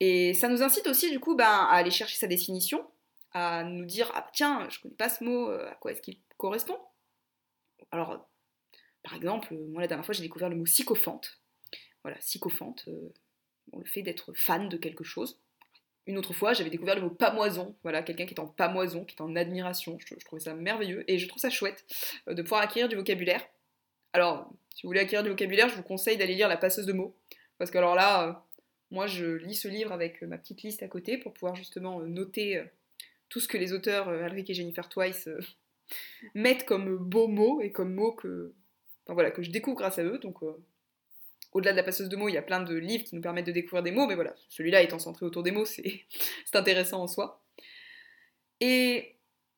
Et 0.00 0.32
ça 0.32 0.48
nous 0.48 0.62
incite 0.62 0.86
aussi 0.86 1.10
du 1.10 1.20
coup 1.20 1.34
ben, 1.34 1.44
à 1.44 1.72
aller 1.72 1.90
chercher 1.90 2.16
sa 2.16 2.26
définition, 2.26 2.86
à 3.32 3.62
nous 3.62 3.84
dire 3.84 4.10
ah 4.14 4.26
tiens, 4.32 4.66
je 4.70 4.80
connais 4.80 4.94
pas 4.94 5.10
ce 5.10 5.22
mot, 5.22 5.50
euh, 5.50 5.68
à 5.70 5.74
quoi 5.74 5.92
est-ce 5.92 6.00
qu'il 6.00 6.18
correspond? 6.38 6.78
Alors, 7.90 8.26
par 9.02 9.14
exemple, 9.14 9.54
moi 9.54 9.80
la 9.80 9.86
dernière 9.86 10.04
fois 10.04 10.14
j'ai 10.14 10.22
découvert 10.22 10.48
le 10.48 10.56
mot 10.56 10.66
sycophante. 10.66 11.40
Voilà, 12.02 12.20
sycophante, 12.20 12.84
euh, 12.88 13.12
le 13.76 13.84
fait 13.84 14.02
d'être 14.02 14.32
fan 14.34 14.68
de 14.68 14.76
quelque 14.76 15.04
chose. 15.04 15.38
Une 16.08 16.16
autre 16.16 16.32
fois, 16.32 16.54
j'avais 16.54 16.70
découvert 16.70 16.94
le 16.94 17.02
mot 17.02 17.10
pamoison. 17.10 17.76
Voilà, 17.82 18.02
quelqu'un 18.02 18.24
qui 18.24 18.32
est 18.32 18.40
en 18.40 18.46
pamoison, 18.46 19.04
qui 19.04 19.14
est 19.14 19.20
en 19.20 19.36
admiration. 19.36 19.98
Je, 20.00 20.14
trouvais 20.24 20.40
ça 20.40 20.54
merveilleux 20.54 21.04
et 21.06 21.18
je 21.18 21.28
trouve 21.28 21.40
ça 21.40 21.50
chouette 21.50 21.84
euh, 22.28 22.34
de 22.34 22.40
pouvoir 22.40 22.62
acquérir 22.62 22.88
du 22.88 22.96
vocabulaire. 22.96 23.46
Alors, 24.14 24.50
si 24.74 24.82
vous 24.82 24.88
voulez 24.88 25.00
acquérir 25.00 25.22
du 25.22 25.28
vocabulaire, 25.28 25.68
je 25.68 25.74
vous 25.74 25.82
conseille 25.82 26.16
d'aller 26.16 26.34
lire 26.34 26.48
La 26.48 26.56
passeuse 26.56 26.86
de 26.86 26.94
mots. 26.94 27.14
Parce 27.58 27.70
que 27.70 27.76
alors 27.76 27.94
là, 27.94 28.26
euh, 28.26 28.32
moi 28.90 29.06
je 29.06 29.26
lis 29.26 29.54
ce 29.54 29.68
livre 29.68 29.92
avec 29.92 30.22
euh, 30.22 30.26
ma 30.26 30.38
petite 30.38 30.62
liste 30.62 30.82
à 30.82 30.88
côté 30.88 31.18
pour 31.18 31.34
pouvoir 31.34 31.54
justement 31.54 32.00
noter 32.00 32.64
tout 33.28 33.40
ce 33.40 33.48
que 33.48 33.58
les 33.58 33.74
auteurs 33.74 34.08
Alric 34.08 34.48
et 34.48 34.54
Jennifer 34.54 34.88
Twice 34.88 35.28
mettent 36.34 36.64
comme 36.64 36.96
beaux 36.96 37.28
mots 37.28 37.60
et 37.60 37.70
comme 37.70 37.92
mots 37.92 38.12
que, 38.12 38.54
voilà, 39.14 39.30
que 39.30 39.42
je 39.42 39.50
découvre 39.50 39.76
grâce 39.76 39.98
à 39.98 40.04
eux. 40.04 40.18
Donc 40.18 40.42
au-delà 41.52 41.72
de 41.72 41.76
la 41.76 41.82
passeuse 41.82 42.08
de 42.08 42.16
mots, 42.16 42.28
il 42.28 42.34
y 42.34 42.38
a 42.38 42.42
plein 42.42 42.60
de 42.60 42.74
livres 42.74 43.04
qui 43.04 43.14
nous 43.14 43.22
permettent 43.22 43.46
de 43.46 43.52
découvrir 43.52 43.82
des 43.82 43.90
mots, 43.90 44.06
mais 44.06 44.14
voilà, 44.14 44.34
celui-là 44.48 44.82
étant 44.82 44.98
centré 44.98 45.24
autour 45.24 45.42
des 45.42 45.50
mots, 45.50 45.64
c'est 45.64 46.04
intéressant 46.54 47.02
en 47.02 47.06
soi. 47.06 47.42
Et 48.60 49.16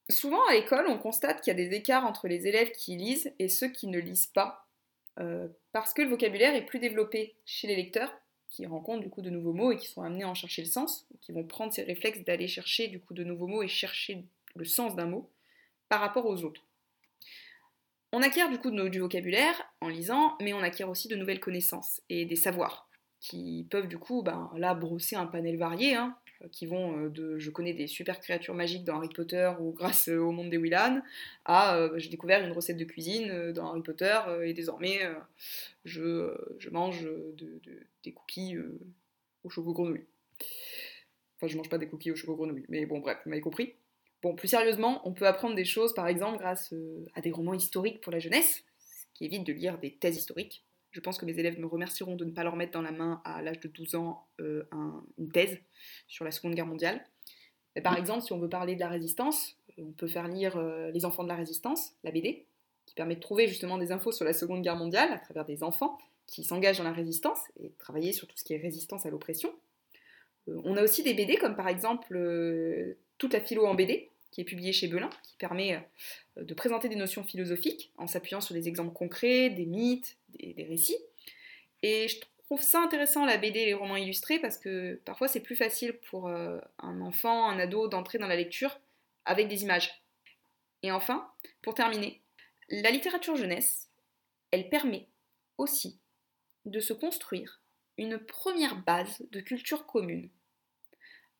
souvent 0.08 0.44
à 0.46 0.52
l'école, 0.52 0.86
on 0.88 0.98
constate 0.98 1.40
qu'il 1.40 1.50
y 1.50 1.60
a 1.60 1.66
des 1.68 1.74
écarts 1.74 2.06
entre 2.06 2.28
les 2.28 2.46
élèves 2.46 2.70
qui 2.72 2.96
lisent 2.96 3.32
et 3.38 3.48
ceux 3.48 3.68
qui 3.68 3.86
ne 3.86 3.98
lisent 3.98 4.28
pas, 4.28 4.66
euh, 5.18 5.48
parce 5.72 5.92
que 5.92 6.02
le 6.02 6.08
vocabulaire 6.08 6.54
est 6.54 6.66
plus 6.66 6.78
développé 6.78 7.34
chez 7.44 7.66
les 7.66 7.76
lecteurs, 7.76 8.12
qui 8.48 8.66
rencontrent 8.66 9.02
du 9.02 9.10
coup 9.10 9.22
de 9.22 9.30
nouveaux 9.30 9.52
mots 9.52 9.70
et 9.70 9.76
qui 9.76 9.86
sont 9.86 10.02
amenés 10.02 10.24
à 10.24 10.28
en 10.28 10.34
chercher 10.34 10.62
le 10.62 10.68
sens, 10.68 11.06
qui 11.20 11.30
vont 11.30 11.44
prendre 11.44 11.72
ces 11.72 11.84
réflexes 11.84 12.24
d'aller 12.24 12.48
chercher 12.48 12.88
du 12.88 13.00
coup 13.00 13.14
de 13.14 13.22
nouveaux 13.22 13.46
mots 13.46 13.62
et 13.62 13.68
chercher 13.68 14.24
le 14.56 14.64
sens 14.64 14.96
d'un 14.96 15.06
mot 15.06 15.30
par 15.88 16.00
rapport 16.00 16.26
aux 16.26 16.42
autres. 16.42 16.62
On 18.12 18.22
acquiert 18.22 18.50
du 18.50 18.58
coup 18.58 18.70
du 18.70 18.98
vocabulaire 18.98 19.54
en 19.80 19.88
lisant, 19.88 20.36
mais 20.40 20.52
on 20.52 20.60
acquiert 20.60 20.88
aussi 20.88 21.08
de 21.08 21.16
nouvelles 21.16 21.40
connaissances 21.40 22.00
et 22.08 22.24
des 22.24 22.36
savoirs 22.36 22.88
qui 23.20 23.66
peuvent 23.70 23.86
du 23.86 23.98
coup 23.98 24.22
ben, 24.22 24.50
là 24.56 24.74
brosser 24.74 25.14
un 25.14 25.26
panel 25.26 25.58
varié, 25.58 25.94
hein, 25.94 26.16
qui 26.50 26.66
vont 26.66 26.98
euh, 26.98 27.08
de 27.10 27.38
je 27.38 27.50
connais 27.50 27.74
des 27.74 27.86
super 27.86 28.18
créatures 28.18 28.54
magiques 28.54 28.84
dans 28.84 28.96
Harry 28.96 29.10
Potter 29.10 29.52
ou 29.60 29.72
grâce 29.72 30.08
euh, 30.08 30.18
au 30.18 30.32
monde 30.32 30.48
des 30.50 30.56
Willan 30.56 31.02
à 31.44 31.76
euh, 31.76 31.98
j'ai 31.98 32.08
découvert 32.08 32.44
une 32.44 32.52
recette 32.52 32.78
de 32.78 32.84
cuisine 32.84 33.52
dans 33.52 33.68
Harry 33.68 33.82
Potter 33.82 34.18
et 34.42 34.54
désormais 34.54 35.00
je, 35.84 36.34
mange 36.70 37.06
des 38.02 38.12
cookies 38.12 38.56
au 39.44 39.50
chocolat 39.50 39.74
grenouille. 39.74 40.06
Enfin, 41.36 41.46
je 41.46 41.56
mange 41.56 41.68
pas 41.68 41.78
des 41.78 41.88
cookies 41.88 42.10
au 42.10 42.16
chocolat 42.16 42.36
grenouille, 42.38 42.64
mais 42.68 42.86
bon, 42.86 43.00
bref, 43.00 43.18
vous 43.24 43.30
m'avez 43.30 43.42
compris. 43.42 43.74
Bon, 44.22 44.34
plus 44.34 44.48
sérieusement, 44.48 45.00
on 45.08 45.12
peut 45.12 45.26
apprendre 45.26 45.54
des 45.54 45.64
choses, 45.64 45.94
par 45.94 46.06
exemple, 46.06 46.38
grâce 46.38 46.72
euh, 46.72 47.06
à 47.14 47.22
des 47.22 47.30
romans 47.30 47.54
historiques 47.54 48.02
pour 48.02 48.12
la 48.12 48.18
jeunesse, 48.18 48.64
ce 48.78 49.06
qui 49.14 49.24
évite 49.24 49.46
de 49.46 49.52
lire 49.52 49.78
des 49.78 49.92
thèses 49.92 50.18
historiques. 50.18 50.64
Je 50.90 51.00
pense 51.00 51.16
que 51.16 51.24
mes 51.24 51.38
élèves 51.38 51.58
me 51.58 51.66
remercieront 51.66 52.16
de 52.16 52.24
ne 52.24 52.32
pas 52.32 52.44
leur 52.44 52.56
mettre 52.56 52.72
dans 52.72 52.82
la 52.82 52.92
main 52.92 53.22
à 53.24 53.40
l'âge 53.40 53.60
de 53.60 53.68
12 53.68 53.94
ans 53.94 54.26
euh, 54.40 54.64
une 55.18 55.30
thèse 55.30 55.58
sur 56.06 56.24
la 56.24 56.32
Seconde 56.32 56.54
Guerre 56.54 56.66
mondiale. 56.66 57.02
par 57.82 57.96
exemple, 57.96 58.22
si 58.22 58.32
on 58.32 58.38
veut 58.38 58.48
parler 58.48 58.74
de 58.74 58.80
la 58.80 58.88
résistance, 58.88 59.56
euh, 59.78 59.84
on 59.86 59.92
peut 59.92 60.08
faire 60.08 60.28
lire 60.28 60.60
Les 60.92 61.04
enfants 61.04 61.22
de 61.22 61.28
la 61.28 61.36
résistance, 61.36 61.94
la 62.04 62.10
BD, 62.10 62.44
qui 62.84 62.94
permet 62.94 63.14
de 63.14 63.20
trouver 63.20 63.48
justement 63.48 63.78
des 63.78 63.92
infos 63.92 64.12
sur 64.12 64.26
la 64.26 64.34
Seconde 64.34 64.62
Guerre 64.62 64.76
mondiale 64.76 65.12
à 65.12 65.18
travers 65.18 65.46
des 65.46 65.62
enfants 65.62 65.96
qui 66.26 66.44
s'engagent 66.44 66.78
dans 66.78 66.84
la 66.84 66.92
résistance 66.92 67.40
et 67.58 67.72
travailler 67.78 68.12
sur 68.12 68.26
tout 68.28 68.36
ce 68.36 68.44
qui 68.44 68.52
est 68.52 68.58
résistance 68.58 69.06
à 69.06 69.10
l'oppression. 69.10 69.52
on 70.46 70.76
a 70.76 70.82
aussi 70.82 71.02
des 71.02 71.14
BD 71.14 71.36
comme 71.36 71.56
par 71.56 71.68
exemple 71.68 72.14
toute 73.20 73.34
la 73.34 73.40
philo 73.40 73.66
en 73.66 73.74
BD, 73.74 74.10
qui 74.32 74.40
est 74.40 74.44
publié 74.44 74.72
chez 74.72 74.88
Belin, 74.88 75.10
qui 75.22 75.36
permet 75.36 75.76
euh, 76.38 76.42
de 76.42 76.54
présenter 76.54 76.88
des 76.88 76.96
notions 76.96 77.22
philosophiques 77.22 77.92
en 77.98 78.06
s'appuyant 78.06 78.40
sur 78.40 78.54
des 78.54 78.66
exemples 78.66 78.94
concrets, 78.94 79.50
des 79.50 79.66
mythes, 79.66 80.16
des, 80.30 80.64
récits. 80.64 80.96
Et 81.82 82.08
je 82.08 82.18
trouve 82.46 82.62
ça 82.62 82.80
intéressant 82.80 83.26
la 83.26 83.36
BD 83.36 83.60
et 83.60 83.66
les 83.66 83.74
romans 83.74 83.96
illustrés 83.96 84.38
parce 84.38 84.56
que 84.56 85.00
parfois 85.04 85.28
c'est 85.28 85.40
plus 85.40 85.54
facile 85.54 85.98
pour 86.10 86.28
euh, 86.28 86.58
un 86.78 87.00
enfant, 87.02 87.48
un 87.48 87.58
ado 87.58 87.88
d'entrer 87.88 88.18
dans 88.18 88.26
la 88.26 88.36
lecture 88.36 88.80
avec 89.26 89.48
des 89.48 89.62
images. 89.62 90.02
Et 90.82 90.90
enfin, 90.90 91.30
pour 91.60 91.74
terminer, 91.74 92.22
la 92.70 92.90
littérature 92.90 93.36
jeunesse, 93.36 93.90
elle 94.50 94.70
permet 94.70 95.08
aussi 95.58 95.98
de 96.64 96.80
se 96.80 96.94
construire 96.94 97.60
une 97.98 98.18
première 98.18 98.76
base 98.82 99.22
de 99.30 99.40
culture 99.40 99.84
commune 99.84 100.30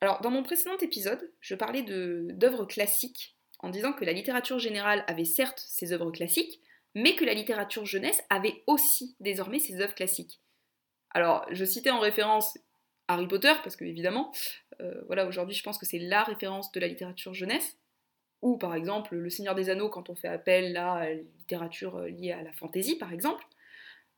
alors, 0.00 0.20
dans 0.22 0.30
mon 0.30 0.42
précédent 0.42 0.78
épisode, 0.78 1.30
je 1.40 1.54
parlais 1.54 1.82
d'œuvres 1.82 2.64
classiques, 2.64 3.36
en 3.58 3.68
disant 3.68 3.92
que 3.92 4.04
la 4.04 4.12
littérature 4.12 4.58
générale 4.58 5.04
avait 5.06 5.26
certes 5.26 5.62
ses 5.68 5.92
œuvres 5.92 6.10
classiques, 6.10 6.60
mais 6.94 7.14
que 7.14 7.24
la 7.24 7.34
littérature 7.34 7.84
jeunesse 7.84 8.22
avait 8.30 8.62
aussi 8.66 9.14
désormais 9.20 9.58
ses 9.58 9.80
œuvres 9.80 9.94
classiques. 9.94 10.40
Alors, 11.10 11.44
je 11.50 11.64
citais 11.64 11.90
en 11.90 12.00
référence 12.00 12.56
Harry 13.08 13.28
Potter, 13.28 13.52
parce 13.62 13.76
que 13.76 13.84
évidemment, 13.84 14.32
euh, 14.80 15.02
voilà, 15.06 15.26
aujourd'hui 15.26 15.54
je 15.54 15.62
pense 15.62 15.76
que 15.76 15.86
c'est 15.86 15.98
la 15.98 16.22
référence 16.22 16.72
de 16.72 16.80
la 16.80 16.86
littérature 16.86 17.34
jeunesse. 17.34 17.76
ou 18.42 18.56
par 18.56 18.74
exemple 18.74 19.16
Le 19.16 19.28
Seigneur 19.28 19.54
des 19.54 19.68
Anneaux 19.68 19.90
quand 19.90 20.08
on 20.08 20.14
fait 20.14 20.28
appel 20.28 20.76
à 20.78 21.00
la 21.04 21.14
littérature 21.14 22.00
liée 22.00 22.32
à 22.32 22.42
la 22.42 22.52
fantaisie 22.52 22.96
par 22.96 23.12
exemple. 23.12 23.44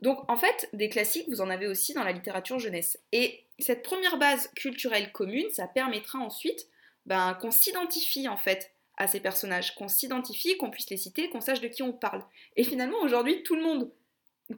Donc 0.02 0.28
en 0.28 0.36
fait, 0.36 0.68
des 0.72 0.88
classiques, 0.88 1.28
vous 1.28 1.40
en 1.40 1.48
avez 1.48 1.68
aussi 1.68 1.94
dans 1.94 2.02
la 2.02 2.12
littérature 2.12 2.58
jeunesse. 2.58 2.98
Et 3.12 3.44
cette 3.60 3.84
première 3.84 4.18
base 4.18 4.48
culturelle 4.56 5.12
commune, 5.12 5.48
ça 5.52 5.68
permettra 5.68 6.18
ensuite 6.18 6.66
ben, 7.06 7.34
qu'on 7.40 7.52
s'identifie 7.52 8.28
en 8.28 8.36
fait 8.36 8.72
à 8.96 9.06
ces 9.06 9.20
personnages, 9.20 9.76
qu'on 9.76 9.88
s'identifie, 9.88 10.56
qu'on 10.56 10.70
puisse 10.70 10.90
les 10.90 10.96
citer, 10.96 11.30
qu'on 11.30 11.40
sache 11.40 11.60
de 11.60 11.68
qui 11.68 11.84
on 11.84 11.92
parle. 11.92 12.24
Et 12.56 12.64
finalement, 12.64 12.98
aujourd'hui, 13.00 13.44
tout 13.44 13.54
le 13.54 13.62
monde 13.62 13.90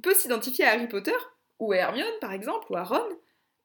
peut 0.03 0.15
s'identifier 0.15 0.65
à 0.65 0.73
Harry 0.73 0.89
Potter, 0.89 1.13
ou 1.59 1.73
à 1.73 1.77
Hermione 1.77 2.19
par 2.21 2.33
exemple, 2.33 2.67
ou 2.71 2.77
à 2.77 2.83
Ron, 2.83 3.07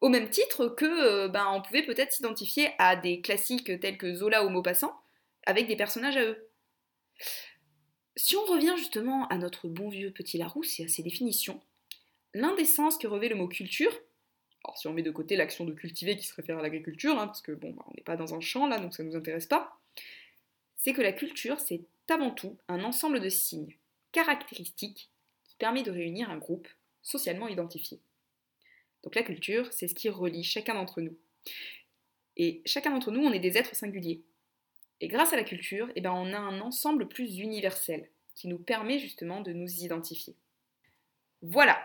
au 0.01 0.09
même 0.09 0.29
titre 0.29 0.67
que 0.67 0.85
euh, 0.85 1.27
ben, 1.29 1.47
on 1.53 1.61
pouvait 1.61 1.83
peut-être 1.83 2.11
s'identifier 2.11 2.71
à 2.77 2.97
des 2.97 3.21
classiques 3.21 3.79
tels 3.79 3.97
que 3.97 4.13
Zola 4.13 4.45
ou 4.45 4.49
Maupassant, 4.49 4.93
avec 5.45 5.67
des 5.67 5.77
personnages 5.77 6.17
à 6.17 6.23
eux. 6.23 6.49
Si 8.17 8.35
on 8.35 8.43
revient 8.45 8.73
justement 8.75 9.27
à 9.29 9.37
notre 9.37 9.69
bon 9.69 9.87
vieux 9.87 10.11
petit 10.11 10.37
Larousse 10.37 10.79
et 10.81 10.85
à 10.85 10.87
ses 10.89 11.03
définitions, 11.03 11.61
l'indécence 12.33 12.97
que 12.97 13.07
revêt 13.07 13.29
le 13.29 13.35
mot 13.35 13.47
culture, 13.47 13.91
alors 14.63 14.77
si 14.77 14.87
on 14.87 14.93
met 14.93 15.01
de 15.01 15.11
côté 15.11 15.35
l'action 15.35 15.65
de 15.65 15.73
cultiver 15.73 16.17
qui 16.17 16.25
se 16.25 16.35
réfère 16.35 16.59
à 16.59 16.61
l'agriculture, 16.61 17.17
hein, 17.17 17.27
parce 17.27 17.41
que 17.41 17.51
bon, 17.51 17.71
bah, 17.71 17.85
on 17.87 17.93
n'est 17.95 18.03
pas 18.03 18.17
dans 18.17 18.35
un 18.35 18.41
champ 18.41 18.67
là, 18.67 18.79
donc 18.79 18.93
ça 18.93 19.03
ne 19.03 19.09
nous 19.09 19.15
intéresse 19.15 19.47
pas, 19.47 19.79
c'est 20.75 20.93
que 20.93 21.01
la 21.01 21.13
culture, 21.13 21.59
c'est 21.59 21.81
avant 22.09 22.31
tout 22.31 22.57
un 22.67 22.83
ensemble 22.83 23.19
de 23.19 23.29
signes, 23.29 23.75
caractéristiques, 24.11 25.09
qui 25.43 25.55
permet 25.55 25.83
de 25.83 25.91
réunir 25.91 26.29
un 26.29 26.37
groupe 26.37 26.67
socialement 27.01 27.47
identifié. 27.47 27.99
Donc 29.03 29.15
la 29.15 29.23
culture, 29.23 29.71
c'est 29.71 29.87
ce 29.87 29.95
qui 29.95 30.09
relie 30.09 30.43
chacun 30.43 30.73
d'entre 30.73 31.01
nous. 31.01 31.17
Et 32.37 32.61
chacun 32.65 32.91
d'entre 32.91 33.11
nous, 33.11 33.21
on 33.21 33.31
est 33.31 33.39
des 33.39 33.57
êtres 33.57 33.75
singuliers. 33.75 34.23
Et 35.01 35.07
grâce 35.07 35.33
à 35.33 35.37
la 35.37 35.43
culture, 35.43 35.89
eh 35.95 36.01
ben, 36.01 36.11
on 36.11 36.33
a 36.33 36.37
un 36.37 36.59
ensemble 36.61 37.07
plus 37.07 37.37
universel 37.37 38.09
qui 38.35 38.47
nous 38.47 38.59
permet 38.59 38.99
justement 38.99 39.41
de 39.41 39.53
nous 39.53 39.83
identifier. 39.83 40.35
Voilà, 41.41 41.79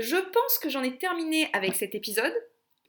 je 0.00 0.16
pense 0.16 0.58
que 0.58 0.68
j'en 0.68 0.82
ai 0.82 0.96
terminé 0.96 1.48
avec 1.52 1.74
cet 1.74 1.94
épisode. 1.94 2.34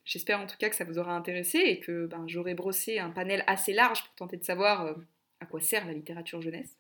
J'espère 0.06 0.40
en 0.40 0.48
tout 0.48 0.58
cas 0.58 0.70
que 0.70 0.76
ça 0.76 0.84
vous 0.84 1.00
aura 1.00 1.14
intéressé 1.14 1.58
et 1.60 1.80
que 1.80 2.06
ben, 2.06 2.26
j'aurai 2.28 2.54
brossé 2.54 3.00
un 3.00 3.10
panel 3.10 3.44
assez 3.48 3.74
large 3.74 4.04
pour 4.04 4.16
tenter 4.16 4.38
de 4.38 4.44
savoir 4.44 4.86
euh, 4.86 4.94
à 5.40 5.46
quoi 5.46 5.62
sert 5.62 5.86
la 5.86 5.94
littérature 5.94 6.42
jeunesse. 6.42 6.76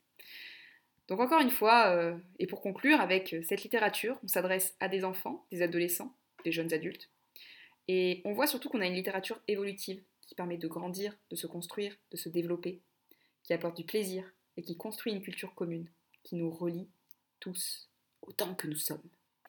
Donc 1.08 1.20
encore 1.20 1.42
une 1.42 1.50
fois, 1.50 1.88
euh, 1.88 2.18
et 2.40 2.48
pour 2.48 2.62
conclure, 2.62 3.00
avec 3.00 3.36
cette 3.44 3.64
littérature, 3.64 4.20
on 4.24 4.28
s'adresse 4.28 4.76
à 4.80 4.90
des 4.90 5.04
enfants, 5.04 5.46
des 5.52 5.62
adolescents, 5.62 6.14
des 6.44 6.52
jeunes 6.52 6.74
adultes. 6.74 7.10
Et 7.88 8.22
on 8.26 8.34
voit 8.34 8.48
surtout 8.48 8.70
qu'on 8.70 8.82
a 8.82 8.86
une 8.86 8.94
littérature 8.94 9.40
évolutive 9.48 10.02
qui 10.26 10.36
permet 10.36 10.58
de 10.58 10.68
grandir, 10.68 11.18
de 11.30 11.36
se 11.36 11.48
construire, 11.48 11.96
de 12.12 12.18
se 12.18 12.28
développer, 12.28 12.82
qui 13.44 13.54
apporte 13.54 13.78
du 13.78 13.86
plaisir 13.86 14.34
et 14.58 14.62
qui 14.62 14.76
construit 14.76 15.14
une 15.14 15.22
culture 15.22 15.56
commune, 15.56 15.88
qui 16.24 16.36
nous 16.36 16.52
relie 16.52 16.90
tous 17.40 17.90
autant 18.22 18.54
que 18.56 18.68
nous 18.68 18.76
sommes. 18.76 19.02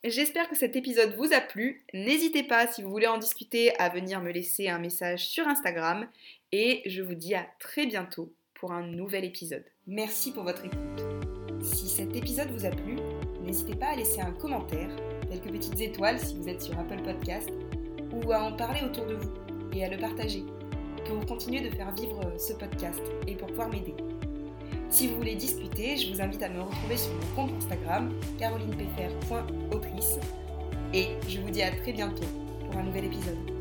J'espère 0.05 0.49
que 0.49 0.57
cet 0.57 0.77
épisode 0.77 1.17
vous 1.17 1.33
a 1.33 1.41
plu. 1.41 1.85
N'hésitez 1.93 2.45
pas, 2.45 2.69
si 2.69 2.83
vous 2.83 2.91
voulez 2.91 3.09
en 3.09 3.19
discuter, 3.19 3.77
à 3.81 3.89
venir 3.89 4.21
me 4.21 4.31
laisser 4.31 4.69
un 4.69 4.79
message 4.79 5.27
sur 5.27 5.49
Instagram. 5.49 6.07
Et 6.53 6.83
je 6.87 7.03
vous 7.03 7.15
dis 7.15 7.35
à 7.35 7.47
très 7.59 7.85
bientôt 7.85 8.33
pour 8.55 8.73
un 8.73 8.87
nouvel 8.87 9.25
épisode. 9.25 9.65
Merci 9.89 10.33
pour 10.33 10.45
votre 10.45 10.65
écoute. 10.65 11.05
Si 11.61 11.89
cet 11.89 12.15
épisode 12.15 12.51
vous 12.53 12.65
a 12.65 12.71
plu, 12.71 12.97
n'hésitez 13.43 13.75
pas 13.75 13.89
à 13.89 13.97
laisser 13.97 14.21
un 14.21 14.31
commentaire, 14.31 14.91
quelques 15.29 15.51
petites 15.51 15.81
étoiles 15.81 16.21
si 16.21 16.37
vous 16.37 16.49
êtes 16.49 16.63
sur 16.63 16.79
Apple 16.79 17.03
Podcast, 17.03 17.51
ou 18.13 18.31
à 18.33 18.45
en 18.45 18.53
parler 18.53 18.83
autour 18.85 19.07
de 19.07 19.15
vous 19.15 19.35
et 19.73 19.85
à 19.85 19.89
le 19.89 19.99
partager 19.99 20.45
pour 21.07 21.27
continuer 21.27 21.61
de 21.61 21.75
faire 21.75 21.93
vivre 21.93 22.21
ce 22.39 22.53
podcast 22.53 23.03
et 23.27 23.35
pour 23.35 23.49
pouvoir 23.49 23.69
m'aider. 23.69 23.95
Si 24.91 25.07
vous 25.07 25.17
voulez 25.17 25.35
discuter, 25.35 25.97
je 25.97 26.13
vous 26.13 26.21
invite 26.21 26.43
à 26.43 26.49
me 26.49 26.63
retrouver 26.63 26.97
sur 26.97 27.13
mon 27.13 27.35
compte 27.37 27.51
Instagram, 27.59 28.11
carolinepfr.autrice. 28.39 30.19
Et 30.95 31.09
je 31.29 31.41
vous 31.41 31.51
dis 31.51 31.63
à 31.63 31.71
très 31.71 31.93
bientôt 31.93 32.25
pour 32.67 32.81
un 32.81 32.85
nouvel 32.85 33.05
épisode. 33.05 33.58